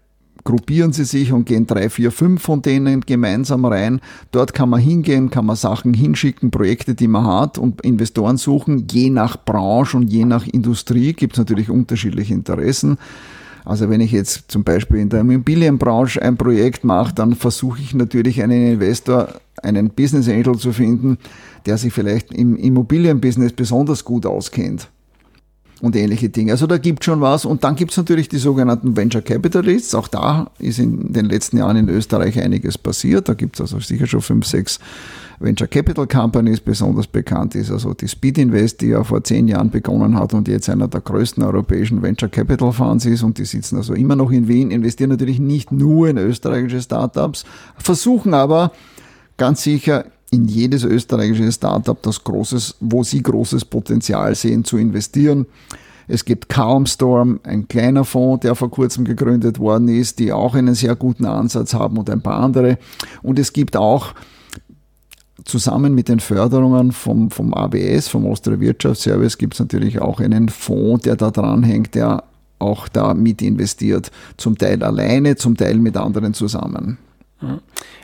gruppieren 0.44 0.92
sie 0.92 1.05
sich 1.05 1.33
und 1.33 1.46
gehen 1.46 1.66
drei, 1.66 1.90
vier, 1.90 2.11
fünf 2.11 2.42
von 2.42 2.62
denen 2.62 3.00
gemeinsam 3.03 3.64
rein. 3.64 4.00
Dort 4.31 4.55
kann 4.55 4.68
man 4.70 4.81
hingehen, 4.81 5.31
kann 5.31 5.46
man 5.46 5.57
Sachen 5.57 5.94
hinschicken, 5.94 6.50
Projekte, 6.50 6.94
die 6.94 7.09
man 7.09 7.26
hat 7.26 7.59
und 7.59 7.81
Investoren 7.83 8.37
suchen. 8.37 8.87
Je 8.90 9.11
nach 9.11 9.37
Branche 9.44 9.96
und 9.96 10.11
je 10.11 10.24
nach 10.24 10.46
Industrie 10.46 11.12
gibt 11.12 11.35
es 11.35 11.38
natürlich 11.38 11.70
unterschiedliche 11.70 12.35
Interessen. 12.35 12.98
Also 13.64 13.90
wenn 13.90 14.00
ich 14.00 14.12
jetzt 14.12 14.50
zum 14.50 14.64
Beispiel 14.64 14.98
in 14.98 15.11
der 15.11 15.20
Immobilienbranche 15.20 16.22
ein 16.22 16.37
Projekt 16.37 16.83
mache, 16.83 17.14
dann 17.14 17.35
versuche 17.35 17.81
ich 17.81 17.94
natürlich 17.94 18.42
einen 18.42 18.72
Investor, 18.72 19.29
einen 19.62 19.90
Business 19.90 20.29
Angel 20.29 20.57
zu 20.57 20.72
finden, 20.72 21.18
der 21.66 21.76
sich 21.76 21.92
vielleicht 21.92 22.33
im 22.33 22.57
Immobilienbusiness 22.57 23.53
besonders 23.53 24.05
gut 24.05 24.24
auskennt 24.24 24.88
und 25.80 25.96
ähnliche 25.96 26.28
Dinge. 26.28 26.52
Also 26.52 26.66
da 26.66 26.78
gibt 26.78 27.04
schon 27.04 27.20
was. 27.20 27.44
Und 27.44 27.64
dann 27.64 27.76
gibt 27.76 27.92
es 27.92 27.96
natürlich 27.96 28.28
die 28.28 28.38
sogenannten 28.38 28.96
Venture 28.96 29.22
Capitalists. 29.22 29.94
Auch 29.94 30.08
da 30.08 30.50
ist 30.58 30.78
in 30.78 31.12
den 31.12 31.26
letzten 31.26 31.58
Jahren 31.58 31.76
in 31.76 31.88
Österreich 31.88 32.40
einiges 32.40 32.76
passiert. 32.76 33.28
Da 33.28 33.34
gibt 33.34 33.56
es 33.56 33.60
also 33.60 33.80
sicher 33.80 34.06
schon 34.06 34.20
fünf, 34.20 34.46
sechs 34.46 34.78
Venture 35.38 35.68
Capital 35.68 36.06
Companies. 36.06 36.60
Besonders 36.60 37.06
bekannt 37.06 37.54
ist 37.54 37.70
also 37.70 37.94
die 37.94 38.08
Speed 38.08 38.38
Invest, 38.38 38.82
die 38.82 38.88
ja 38.88 39.02
vor 39.02 39.24
zehn 39.24 39.48
Jahren 39.48 39.70
begonnen 39.70 40.18
hat 40.18 40.34
und 40.34 40.48
jetzt 40.48 40.68
einer 40.68 40.88
der 40.88 41.00
größten 41.00 41.42
europäischen 41.42 42.02
Venture 42.02 42.28
Capital 42.28 42.72
Funds 42.72 43.06
ist. 43.06 43.22
Und 43.22 43.38
die 43.38 43.46
sitzen 43.46 43.76
also 43.76 43.94
immer 43.94 44.16
noch 44.16 44.30
in 44.30 44.48
Wien, 44.48 44.70
investieren 44.70 45.10
natürlich 45.10 45.40
nicht 45.40 45.72
nur 45.72 46.08
in 46.08 46.18
österreichische 46.18 46.82
Startups, 46.82 47.44
versuchen 47.76 48.34
aber 48.34 48.72
ganz 49.38 49.62
sicher 49.62 50.04
in 50.30 50.46
jedes 50.46 50.84
österreichische 50.84 51.50
Startup, 51.50 52.00
das 52.02 52.22
großes, 52.22 52.76
wo 52.80 53.02
sie 53.02 53.22
großes 53.22 53.64
Potenzial 53.64 54.34
sehen, 54.34 54.64
zu 54.64 54.78
investieren. 54.78 55.46
Es 56.06 56.24
gibt 56.24 56.48
Calmstorm, 56.48 57.40
ein 57.44 57.68
kleiner 57.68 58.04
Fonds, 58.04 58.42
der 58.42 58.54
vor 58.54 58.70
kurzem 58.70 59.04
gegründet 59.04 59.58
worden 59.58 59.88
ist, 59.88 60.18
die 60.18 60.32
auch 60.32 60.54
einen 60.54 60.74
sehr 60.74 60.96
guten 60.96 61.24
Ansatz 61.24 61.74
haben 61.74 61.98
und 61.98 62.10
ein 62.10 62.20
paar 62.20 62.40
andere. 62.40 62.78
Und 63.22 63.38
es 63.38 63.52
gibt 63.52 63.76
auch 63.76 64.14
zusammen 65.44 65.94
mit 65.94 66.08
den 66.08 66.20
Förderungen 66.20 66.92
vom, 66.92 67.30
vom 67.30 67.54
ABS, 67.54 68.08
vom 68.08 68.26
Austria 68.26 68.58
Wirtschaftsservice, 68.60 69.38
gibt 69.38 69.54
es 69.54 69.60
natürlich 69.60 70.00
auch 70.00 70.20
einen 70.20 70.48
Fonds, 70.48 71.04
der 71.04 71.16
da 71.16 71.30
dranhängt, 71.30 71.94
der 71.94 72.24
auch 72.58 72.88
da 72.88 73.14
mit 73.14 73.40
investiert. 73.40 74.10
Zum 74.36 74.58
Teil 74.58 74.82
alleine, 74.82 75.36
zum 75.36 75.56
Teil 75.56 75.78
mit 75.78 75.96
anderen 75.96 76.34
zusammen. 76.34 76.98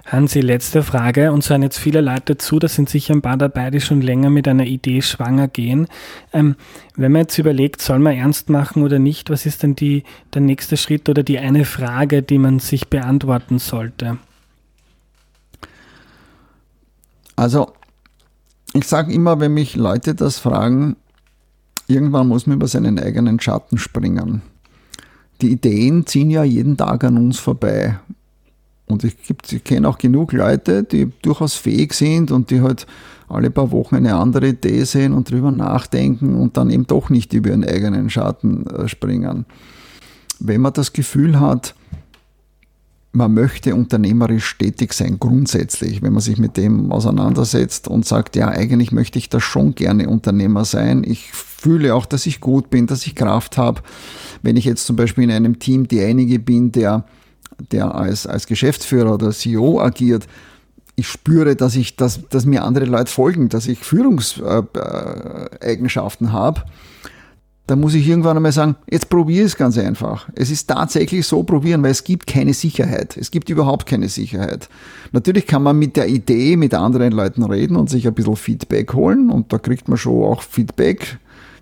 Hansi, 0.07 0.41
letzte 0.41 0.83
Frage. 0.83 1.33
Und 1.33 1.43
so 1.43 1.51
hören 1.51 1.63
jetzt 1.63 1.79
viele 1.79 2.01
Leute 2.01 2.39
zu, 2.39 2.59
da 2.59 2.69
sind 2.69 2.89
sicher 2.89 3.15
ein 3.15 3.23
paar 3.23 3.37
dabei, 3.37 3.71
die 3.71 3.81
schon 3.81 4.01
länger 4.01 4.31
mit 4.31 4.49
einer 4.49 4.65
Idee 4.65 5.03
schwanger 5.03 5.49
gehen. 5.49 5.89
Ähm, 6.33 6.57
wenn 6.97 7.13
man 7.13 7.23
jetzt 7.23 7.39
überlegt, 7.39 7.83
soll 7.83 7.99
man 7.99 8.17
ernst 8.17 8.49
machen 8.49 8.83
oder 8.83 8.99
nicht, 8.99 9.31
was 9.31 9.47
ist 9.47 9.63
denn 9.63 9.75
die, 9.75 10.05
der 10.33 10.43
nächste 10.43 10.77
Schritt 10.77 11.09
oder 11.09 11.23
die 11.23 11.39
eine 11.39 11.65
Frage, 11.65 12.23
die 12.23 12.39
man 12.39 12.61
sich 12.61 12.89
beantworten 12.89 13.59
sollte? 13.59 14.19
Also, 17.35 17.73
ich 18.73 18.87
sage 18.87 19.13
immer, 19.13 19.41
wenn 19.41 19.55
mich 19.55 19.77
Leute 19.77 20.15
das 20.15 20.39
fragen, 20.39 20.97
irgendwann 21.87 22.29
muss 22.29 22.47
man 22.47 22.57
über 22.57 22.69
seinen 22.69 22.99
eigenen 22.99 23.41
Schatten 23.41 23.77
springen. 23.77 24.43
Die 25.43 25.51
Ideen 25.51 26.07
ziehen 26.07 26.31
ja 26.31 26.45
jeden 26.45 26.77
Tag 26.79 27.05
an 27.05 27.19
uns 27.19 27.39
vorbei. 27.39 27.99
Und 28.87 29.05
ich, 29.05 29.17
ich 29.51 29.65
kenne 29.65 29.89
auch 29.89 29.99
genug 29.99 30.33
Leute, 30.33 30.85
die 30.85 31.11
durchaus 31.23 31.55
fähig 31.55 31.93
sind 31.93 32.31
und 32.31 32.51
die 32.51 32.61
halt 32.61 32.87
alle 33.29 33.51
paar 33.51 33.73
Wochen 33.73 33.97
eine 33.97 34.15
andere 34.15 34.49
Idee 34.49 34.85
sehen 34.85 35.13
und 35.13 35.31
drüber 35.31 35.51
nachdenken 35.51 36.37
und 36.37 36.57
dann 36.57 36.71
eben 36.71 36.87
doch 36.87 37.11
nicht 37.11 37.33
über 37.33 37.51
ihren 37.51 37.65
eigenen 37.65 38.09
Schatten 38.11 38.67
äh, 38.69 38.87
springen. 38.87 39.45
Wenn 40.39 40.61
man 40.61 40.73
das 40.73 40.93
Gefühl 40.93 41.41
hat, 41.41 41.75
man 43.17 43.33
möchte 43.33 43.75
unternehmerisch 43.75 44.59
tätig 44.59 44.93
sein, 44.93 45.17
grundsätzlich, 45.19 46.03
wenn 46.03 46.13
man 46.13 46.21
sich 46.21 46.37
mit 46.39 46.57
dem 46.57 46.93
auseinandersetzt 46.93 47.89
und 47.89 48.05
sagt, 48.05 48.37
ja, 48.37 48.49
eigentlich 48.49 48.93
möchte 48.93 49.19
ich 49.19 49.31
da 49.31 49.41
schon 49.41 49.75
gerne 49.75 50.09
Unternehmer 50.09 50.67
sein. 50.67 51.03
Ich 51.03 51.33
fühle 51.33 51.95
auch, 51.95 52.05
dass 52.05 52.27
ich 52.27 52.41
gut 52.41 52.69
bin, 52.69 52.87
dass 52.87 53.07
ich 53.07 53.15
Kraft 53.15 53.57
habe. 53.57 53.81
Wenn 54.43 54.57
ich 54.57 54.67
jetzt 54.67 54.87
zum 54.87 54.97
Beispiel 54.97 55.25
in 55.25 55.31
einem 55.31 55.59
Team 55.59 55.89
derjenige 55.89 56.39
bin, 56.39 56.73
der 56.73 57.07
der 57.73 57.95
als, 57.95 58.27
als 58.27 58.47
Geschäftsführer 58.47 59.15
oder 59.15 59.31
CEO 59.31 59.81
agiert, 59.81 60.27
ich 60.97 61.09
spüre, 61.09 61.57
dass 61.57 61.77
ich, 61.77 61.97
dass, 61.97 62.27
dass 62.29 62.45
mir 62.47 62.65
andere 62.65 62.87
Leute 62.87 63.13
folgen, 63.13 63.51
dass 63.51 63.67
ich 63.67 63.81
Führungseigenschaften 63.81 66.33
habe, 66.33 66.63
dann 67.67 67.81
muss 67.81 67.95
ich 67.95 68.09
irgendwann 68.09 68.37
einmal 68.37 68.53
sagen, 68.53 68.77
jetzt 68.89 69.11
probiere 69.11 69.45
es 69.45 69.57
ganz 69.57 69.77
einfach. 69.77 70.29
Es 70.35 70.51
ist 70.51 70.69
tatsächlich 70.69 71.27
so 71.27 71.43
probieren, 71.43 71.83
weil 71.83 71.91
es 71.91 72.05
gibt 72.05 72.29
keine 72.29 72.55
Sicherheit. 72.55 73.17
Es 73.17 73.33
gibt 73.33 73.51
überhaupt 73.51 73.87
keine 73.87 74.09
Sicherheit. 74.09 74.69
Natürlich 75.13 75.47
kann 75.47 75.65
man 75.65 75.79
mit 75.79 75.97
der 75.97 76.09
Idee 76.09 76.57
mit 76.57 76.75
anderen 76.75 77.13
Leuten 77.13 77.43
reden 77.43 77.77
und 77.77 77.91
sich 77.91 78.07
ein 78.07 78.15
bisschen 78.15 78.37
Feedback 78.37 78.95
holen 78.95 79.31
und 79.31 79.53
da 79.53 79.59
kriegt 79.59 79.89
man 79.89 79.99
schon 79.99 80.23
auch 80.23 80.43
Feedback 80.43 81.19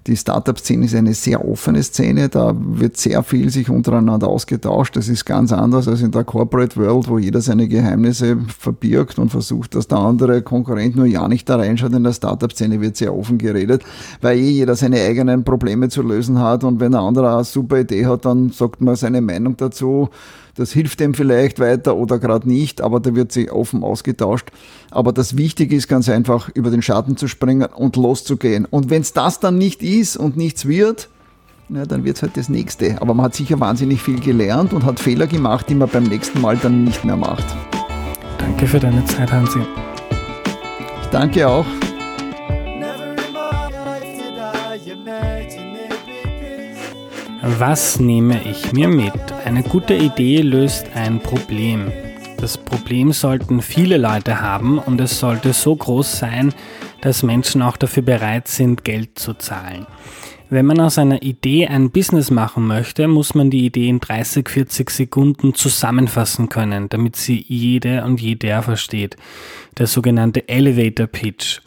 die 0.06 0.16
Startup-Szene 0.16 0.84
ist 0.84 0.94
eine 0.94 1.14
sehr 1.14 1.46
offene 1.46 1.82
Szene, 1.82 2.28
da 2.28 2.54
wird 2.58 2.98
sehr 2.98 3.22
viel 3.22 3.48
sich 3.48 3.70
untereinander 3.70 4.28
ausgetauscht. 4.28 4.96
Das 4.96 5.08
ist 5.08 5.24
ganz 5.24 5.50
anders 5.50 5.88
als 5.88 6.02
in 6.02 6.10
der 6.10 6.24
Corporate 6.24 6.76
World, 6.76 7.08
wo 7.08 7.18
jeder 7.18 7.40
seine 7.40 7.68
Geheimnisse 7.68 8.36
verbirgt 8.58 9.18
und 9.18 9.30
versucht, 9.30 9.74
dass 9.74 9.88
der 9.88 9.98
andere 9.98 10.42
Konkurrent 10.42 10.96
nur 10.96 11.06
ja 11.06 11.26
nicht 11.26 11.48
da 11.48 11.56
reinschaut. 11.56 11.94
In 11.94 12.04
der 12.04 12.12
Startup-Szene 12.12 12.82
wird 12.82 12.96
sehr 12.96 13.16
offen 13.16 13.38
geredet, 13.38 13.82
weil 14.20 14.38
eh 14.38 14.50
jeder 14.50 14.76
seine 14.76 15.00
eigenen 15.00 15.42
Probleme 15.42 15.88
zu 15.88 16.02
lösen 16.02 16.38
hat 16.38 16.64
und 16.64 16.80
wenn 16.80 16.94
ein 16.94 17.00
anderer 17.00 17.36
eine 17.36 17.44
super 17.44 17.80
Idee 17.80 18.04
hat, 18.04 18.26
dann 18.26 18.50
sagt 18.50 18.82
man 18.82 18.96
seine 18.96 19.22
Meinung 19.22 19.56
dazu 19.56 20.10
das 20.54 20.72
hilft 20.72 21.00
dem 21.00 21.14
vielleicht 21.14 21.58
weiter 21.58 21.96
oder 21.96 22.18
gerade 22.18 22.48
nicht, 22.48 22.80
aber 22.80 23.00
da 23.00 23.14
wird 23.14 23.32
sich 23.32 23.50
offen 23.50 23.82
ausgetauscht. 23.82 24.50
Aber 24.90 25.12
das 25.12 25.36
Wichtige 25.36 25.74
ist 25.74 25.88
ganz 25.88 26.08
einfach, 26.08 26.48
über 26.48 26.70
den 26.70 26.82
Schatten 26.82 27.16
zu 27.16 27.28
springen 27.28 27.68
und 27.74 27.96
loszugehen. 27.96 28.64
Und 28.64 28.90
wenn 28.90 29.02
es 29.02 29.12
das 29.12 29.40
dann 29.40 29.58
nicht 29.58 29.82
ist 29.82 30.16
und 30.16 30.36
nichts 30.36 30.66
wird, 30.66 31.08
ja, 31.70 31.86
dann 31.86 32.04
wird 32.04 32.16
es 32.16 32.22
halt 32.22 32.36
das 32.36 32.48
nächste. 32.48 33.00
Aber 33.00 33.14
man 33.14 33.26
hat 33.26 33.34
sicher 33.34 33.58
wahnsinnig 33.58 34.02
viel 34.02 34.20
gelernt 34.20 34.72
und 34.72 34.84
hat 34.84 35.00
Fehler 35.00 35.26
gemacht, 35.26 35.68
die 35.68 35.74
man 35.74 35.88
beim 35.88 36.04
nächsten 36.04 36.40
Mal 36.40 36.56
dann 36.56 36.84
nicht 36.84 37.04
mehr 37.04 37.16
macht. 37.16 37.44
Danke 38.38 38.66
für 38.66 38.78
deine 38.78 39.04
Zeit, 39.06 39.32
Hansi. 39.32 39.60
Ich 41.02 41.08
danke 41.08 41.48
auch. 41.48 41.66
Was 47.46 48.00
nehme 48.00 48.40
ich 48.48 48.72
mir 48.72 48.88
mit? 48.88 49.12
Eine 49.44 49.62
gute 49.62 49.92
Idee 49.92 50.40
löst 50.40 50.86
ein 50.94 51.20
Problem. 51.20 51.92
Das 52.38 52.56
Problem 52.56 53.12
sollten 53.12 53.60
viele 53.60 53.98
Leute 53.98 54.40
haben 54.40 54.78
und 54.78 54.98
es 54.98 55.20
sollte 55.20 55.52
so 55.52 55.76
groß 55.76 56.20
sein, 56.20 56.54
dass 57.02 57.22
Menschen 57.22 57.60
auch 57.60 57.76
dafür 57.76 58.02
bereit 58.02 58.48
sind, 58.48 58.82
Geld 58.82 59.18
zu 59.18 59.34
zahlen. 59.34 59.86
Wenn 60.48 60.64
man 60.64 60.80
aus 60.80 60.96
einer 60.96 61.22
Idee 61.22 61.66
ein 61.66 61.90
Business 61.90 62.30
machen 62.30 62.66
möchte, 62.66 63.08
muss 63.08 63.34
man 63.34 63.50
die 63.50 63.66
Idee 63.66 63.90
in 63.90 64.00
30, 64.00 64.48
40 64.48 64.88
Sekunden 64.88 65.52
zusammenfassen 65.52 66.48
können, 66.48 66.88
damit 66.88 67.14
sie 67.16 67.44
jede 67.46 68.04
und 68.04 68.22
jeder 68.22 68.62
versteht. 68.62 69.18
Der 69.76 69.86
sogenannte 69.86 70.48
Elevator 70.48 71.08
Pitch. 71.08 71.60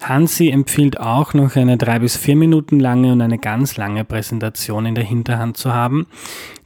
Hansi 0.00 0.48
empfiehlt 0.48 0.98
auch 0.98 1.34
noch 1.34 1.56
eine 1.56 1.76
drei 1.76 1.98
bis 1.98 2.16
vier 2.16 2.36
Minuten 2.36 2.80
lange 2.80 3.12
und 3.12 3.20
eine 3.20 3.38
ganz 3.38 3.76
lange 3.76 4.04
Präsentation 4.04 4.86
in 4.86 4.94
der 4.94 5.04
Hinterhand 5.04 5.56
zu 5.56 5.72
haben. 5.72 6.06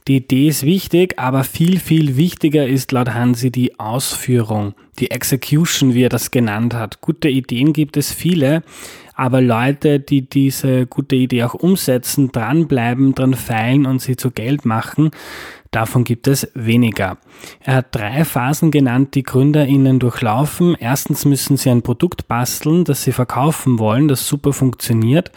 Die 0.07 0.17
Idee 0.17 0.49
ist 0.49 0.63
wichtig, 0.63 1.17
aber 1.17 1.43
viel, 1.43 1.79
viel 1.79 2.15
wichtiger 2.15 2.67
ist 2.67 2.91
laut 2.91 3.13
Hansi 3.13 3.51
die 3.51 3.79
Ausführung, 3.79 4.75
die 4.99 5.09
Execution, 5.09 5.95
wie 5.95 6.03
er 6.03 6.09
das 6.09 6.29
genannt 6.29 6.75
hat. 6.75 7.01
Gute 7.01 7.27
Ideen 7.27 7.73
gibt 7.73 7.97
es 7.97 8.13
viele, 8.13 8.61
aber 9.15 9.41
Leute, 9.41 9.99
die 9.99 10.21
diese 10.21 10.85
gute 10.85 11.15
Idee 11.15 11.43
auch 11.43 11.55
umsetzen, 11.55 12.31
dranbleiben, 12.31 13.15
dran 13.15 13.33
feilen 13.33 13.85
und 13.85 13.99
sie 13.99 14.15
zu 14.15 14.29
Geld 14.29 14.65
machen, 14.65 15.11
Davon 15.75 16.05
gibt 16.05 16.29
es 16.29 16.49
weniger. 16.53 17.17
Er 17.59 17.75
hat 17.75 17.87
drei 17.93 18.23
Phasen 18.23 18.71
genannt, 18.71 19.13
die 19.13 19.23
GründerInnen 19.23 19.99
durchlaufen. 19.99 20.73
Erstens 20.79 21.25
müssen 21.25 21.57
sie 21.57 21.69
ein 21.69 21.81
Produkt 21.81 22.29
basteln, 22.29 22.85
das 22.85 23.03
sie 23.03 23.11
verkaufen 23.11 23.77
wollen, 23.77 24.07
das 24.07 24.25
super 24.25 24.53
funktioniert. 24.53 25.33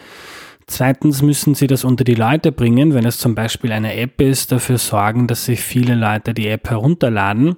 Zweitens 0.69 1.23
müssen 1.23 1.57
sie 1.57 1.67
das 1.67 1.83
unter 1.83 2.05
die 2.05 2.15
Leute 2.15 2.53
bringen, 2.53 2.95
wenn 2.95 3.05
es 3.05 3.19
zum 3.19 3.35
Beispiel 3.35 3.73
eine 3.73 3.97
App 3.97 4.21
ist, 4.21 4.53
dafür 4.53 4.79
sorgen, 4.79 5.27
dass 5.27 5.45
sich 5.45 5.61
viele 5.61 5.97
Leute 5.97 6.35
die 6.35 6.47
App 6.47 6.71
herunterladen. 6.71 7.57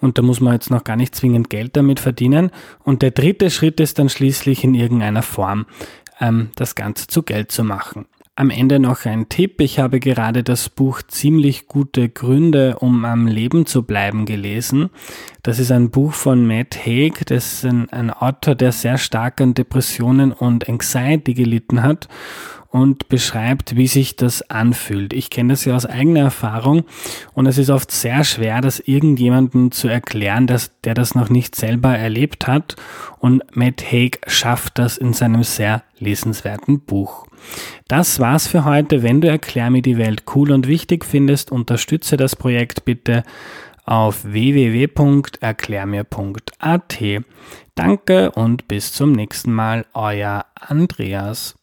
Und 0.00 0.16
da 0.16 0.22
muss 0.22 0.40
man 0.40 0.52
jetzt 0.52 0.70
noch 0.70 0.84
gar 0.84 0.94
nicht 0.94 1.16
zwingend 1.16 1.50
Geld 1.50 1.76
damit 1.76 1.98
verdienen. 1.98 2.52
Und 2.84 3.02
der 3.02 3.10
dritte 3.10 3.50
Schritt 3.50 3.80
ist 3.80 3.98
dann 3.98 4.08
schließlich 4.08 4.62
in 4.62 4.74
irgendeiner 4.74 5.22
Form 5.22 5.66
ähm, 6.20 6.50
das 6.54 6.76
Ganze 6.76 7.08
zu 7.08 7.24
Geld 7.24 7.50
zu 7.50 7.64
machen. 7.64 8.06
Am 8.34 8.48
Ende 8.48 8.78
noch 8.78 9.04
ein 9.04 9.28
Tipp. 9.28 9.60
Ich 9.60 9.78
habe 9.78 10.00
gerade 10.00 10.42
das 10.42 10.70
Buch 10.70 11.02
Ziemlich 11.02 11.68
gute 11.68 12.08
Gründe, 12.08 12.78
um 12.78 13.04
am 13.04 13.26
Leben 13.26 13.66
zu 13.66 13.82
bleiben 13.82 14.24
gelesen. 14.24 14.88
Das 15.42 15.58
ist 15.58 15.70
ein 15.70 15.90
Buch 15.90 16.14
von 16.14 16.46
Matt 16.46 16.74
Haig. 16.86 17.26
Das 17.26 17.52
ist 17.52 17.66
ein, 17.66 17.90
ein 17.90 18.10
Autor, 18.10 18.54
der 18.54 18.72
sehr 18.72 18.96
stark 18.96 19.42
an 19.42 19.52
Depressionen 19.52 20.32
und 20.32 20.66
Anxiety 20.66 21.34
gelitten 21.34 21.82
hat 21.82 22.08
und 22.72 23.08
beschreibt, 23.08 23.76
wie 23.76 23.86
sich 23.86 24.16
das 24.16 24.50
anfühlt. 24.50 25.12
Ich 25.12 25.28
kenne 25.28 25.52
das 25.52 25.66
ja 25.66 25.76
aus 25.76 25.84
eigener 25.84 26.20
Erfahrung 26.20 26.84
und 27.34 27.44
es 27.46 27.58
ist 27.58 27.68
oft 27.68 27.90
sehr 27.90 28.24
schwer, 28.24 28.62
das 28.62 28.80
irgendjemandem 28.80 29.72
zu 29.72 29.88
erklären, 29.88 30.46
dass 30.46 30.72
der 30.80 30.94
das 30.94 31.14
noch 31.14 31.28
nicht 31.28 31.54
selber 31.54 31.94
erlebt 31.96 32.48
hat 32.48 32.76
und 33.18 33.42
Matt 33.54 33.84
Haig 33.92 34.20
schafft 34.26 34.78
das 34.78 34.96
in 34.96 35.12
seinem 35.12 35.44
sehr 35.44 35.82
lesenswerten 35.98 36.80
Buch. 36.80 37.26
Das 37.88 38.20
war's 38.20 38.48
für 38.48 38.64
heute. 38.64 39.02
Wenn 39.02 39.20
du 39.20 39.28
Erklär 39.28 39.68
mir 39.68 39.82
die 39.82 39.98
Welt 39.98 40.22
cool 40.34 40.50
und 40.50 40.66
wichtig 40.66 41.04
findest, 41.04 41.52
unterstütze 41.52 42.16
das 42.16 42.36
Projekt 42.36 42.86
bitte 42.86 43.22
auf 43.84 44.24
www.erklärmir.at. 44.24 47.02
Danke 47.74 48.30
und 48.30 48.68
bis 48.68 48.92
zum 48.92 49.10
nächsten 49.12 49.52
Mal, 49.52 49.84
euer 49.92 50.46
Andreas. 50.54 51.56